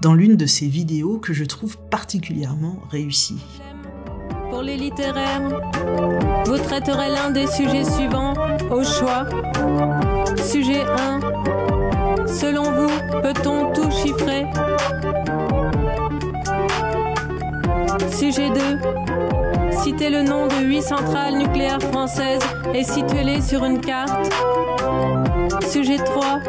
dans 0.00 0.14
l'une 0.14 0.36
de 0.36 0.46
ces 0.46 0.68
vidéos 0.68 1.18
que 1.18 1.32
je 1.32 1.44
trouve 1.44 1.76
particulièrement 1.90 2.78
réussie. 2.88 3.42
Pour 4.48 4.62
les 4.62 4.76
littéraires, 4.76 5.48
vous 6.46 6.58
traiterez 6.58 7.08
l'un 7.08 7.30
des 7.32 7.48
sujets 7.48 7.84
suivants 7.84 8.34
au 8.70 8.84
choix. 8.84 9.26
Sujet 10.36 10.82
1. 10.82 12.26
Selon 12.28 12.62
vous, 12.62 13.20
peut-on 13.22 13.72
tout 13.72 13.90
chiffrer? 13.90 14.44
Sujet 18.12 18.50
2. 18.50 19.37
Citez 19.82 20.10
le 20.10 20.22
nom 20.22 20.46
de 20.46 20.64
huit 20.64 20.82
centrales 20.82 21.36
nucléaires 21.38 21.80
françaises 21.80 22.42
et 22.74 22.82
situez-les 22.82 23.40
sur 23.40 23.64
une 23.64 23.80
carte. 23.80 24.32
Sujet 25.70 25.98
3. 25.98 26.40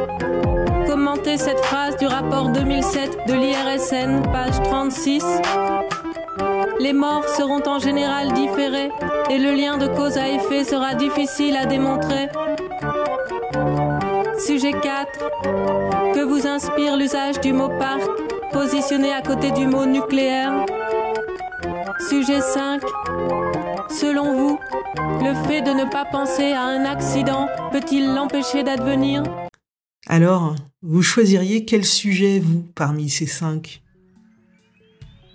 Commentez 0.87 1.37
cette 1.37 1.59
phrase 1.59 1.95
du 1.97 2.07
rapport 2.07 2.49
2007 2.49 3.27
de 3.27 3.33
l'IRSN, 3.33 4.23
page 4.31 4.61
36. 4.63 5.23
Les 6.79 6.93
morts 6.93 7.27
seront 7.27 7.61
en 7.67 7.79
général 7.79 8.33
différés 8.33 8.89
et 9.29 9.37
le 9.37 9.51
lien 9.51 9.77
de 9.77 9.87
cause 9.87 10.17
à 10.17 10.27
effet 10.27 10.63
sera 10.63 10.95
difficile 10.95 11.55
à 11.55 11.65
démontrer. 11.65 12.29
Sujet 14.39 14.73
4. 14.73 16.13
Que 16.13 16.23
vous 16.23 16.47
inspire 16.47 16.97
l'usage 16.97 17.39
du 17.39 17.53
mot 17.53 17.69
parc 17.69 18.01
positionné 18.51 19.13
à 19.13 19.21
côté 19.21 19.51
du 19.51 19.67
mot 19.67 19.85
nucléaire 19.85 20.65
Sujet 22.09 22.41
5. 22.41 22.81
Selon 23.89 24.35
vous, 24.37 24.59
le 24.97 25.33
fait 25.47 25.61
de 25.61 25.71
ne 25.71 25.89
pas 25.89 26.05
penser 26.05 26.51
à 26.51 26.61
un 26.61 26.85
accident 26.85 27.47
peut-il 27.71 28.13
l'empêcher 28.13 28.63
d'advenir? 28.63 29.23
Alors, 30.07 30.55
vous 30.83 31.01
choisiriez 31.01 31.65
quel 31.65 31.83
sujet, 31.83 32.39
vous, 32.39 32.63
parmi 32.75 33.09
ces 33.09 33.25
cinq? 33.25 33.81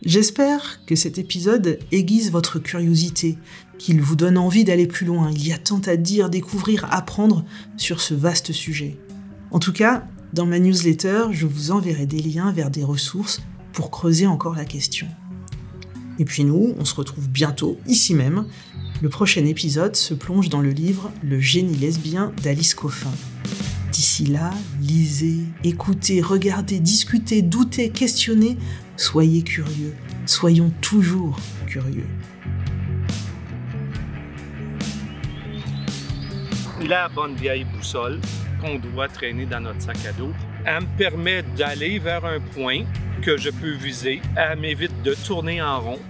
J'espère 0.04 0.84
que 0.86 0.94
cet 0.94 1.18
épisode 1.18 1.78
aiguise 1.90 2.30
votre 2.30 2.58
curiosité, 2.58 3.38
qu'il 3.78 4.00
vous 4.00 4.16
donne 4.16 4.38
envie 4.38 4.64
d'aller 4.64 4.86
plus 4.86 5.06
loin. 5.06 5.30
Il 5.32 5.46
y 5.46 5.52
a 5.52 5.58
tant 5.58 5.80
à 5.86 5.96
dire, 5.96 6.30
découvrir, 6.30 6.86
apprendre 6.90 7.44
sur 7.76 8.00
ce 8.00 8.14
vaste 8.14 8.52
sujet. 8.52 8.96
En 9.50 9.58
tout 9.58 9.72
cas, 9.72 10.06
dans 10.32 10.46
ma 10.46 10.58
newsletter, 10.58 11.26
je 11.32 11.46
vous 11.46 11.70
enverrai 11.70 12.06
des 12.06 12.20
liens 12.20 12.52
vers 12.52 12.70
des 12.70 12.84
ressources 12.84 13.40
pour 13.72 13.90
creuser 13.90 14.26
encore 14.26 14.54
la 14.54 14.64
question. 14.64 15.08
Et 16.18 16.24
puis 16.24 16.44
nous, 16.44 16.74
on 16.78 16.84
se 16.84 16.94
retrouve 16.94 17.28
bientôt, 17.28 17.78
ici 17.86 18.14
même. 18.14 18.46
Le 19.02 19.08
prochain 19.08 19.44
épisode 19.44 19.96
se 19.96 20.14
plonge 20.14 20.48
dans 20.48 20.60
le 20.60 20.70
livre 20.70 21.12
Le 21.22 21.40
génie 21.40 21.76
lesbien 21.76 22.32
d'Alice 22.42 22.74
Coffin. 22.74 23.12
D'ici 23.90 24.26
là, 24.26 24.52
lisez, 24.80 25.40
écoutez, 25.62 26.20
regardez, 26.20 26.80
discutez, 26.80 27.42
doutez, 27.42 27.90
questionnez, 27.90 28.56
soyez 28.96 29.42
curieux, 29.42 29.94
soyons 30.26 30.72
toujours 30.80 31.36
curieux. 31.66 32.06
La 36.88 37.08
bonne 37.08 37.34
vieille 37.34 37.64
boussole 37.64 38.20
qu'on 38.60 38.78
doit 38.78 39.08
traîner 39.08 39.46
dans 39.46 39.60
notre 39.60 39.80
sac 39.80 39.96
à 40.06 40.12
dos, 40.12 40.32
elle 40.64 40.82
me 40.82 40.96
permet 40.96 41.42
d'aller 41.56 41.98
vers 41.98 42.24
un 42.24 42.40
point 42.40 42.84
que 43.22 43.36
je 43.36 43.50
peux 43.50 43.72
viser. 43.72 44.20
Elle 44.36 44.60
m'évite 44.60 45.02
de 45.02 45.14
tourner 45.14 45.62
en 45.62 45.80
rond 45.80 46.00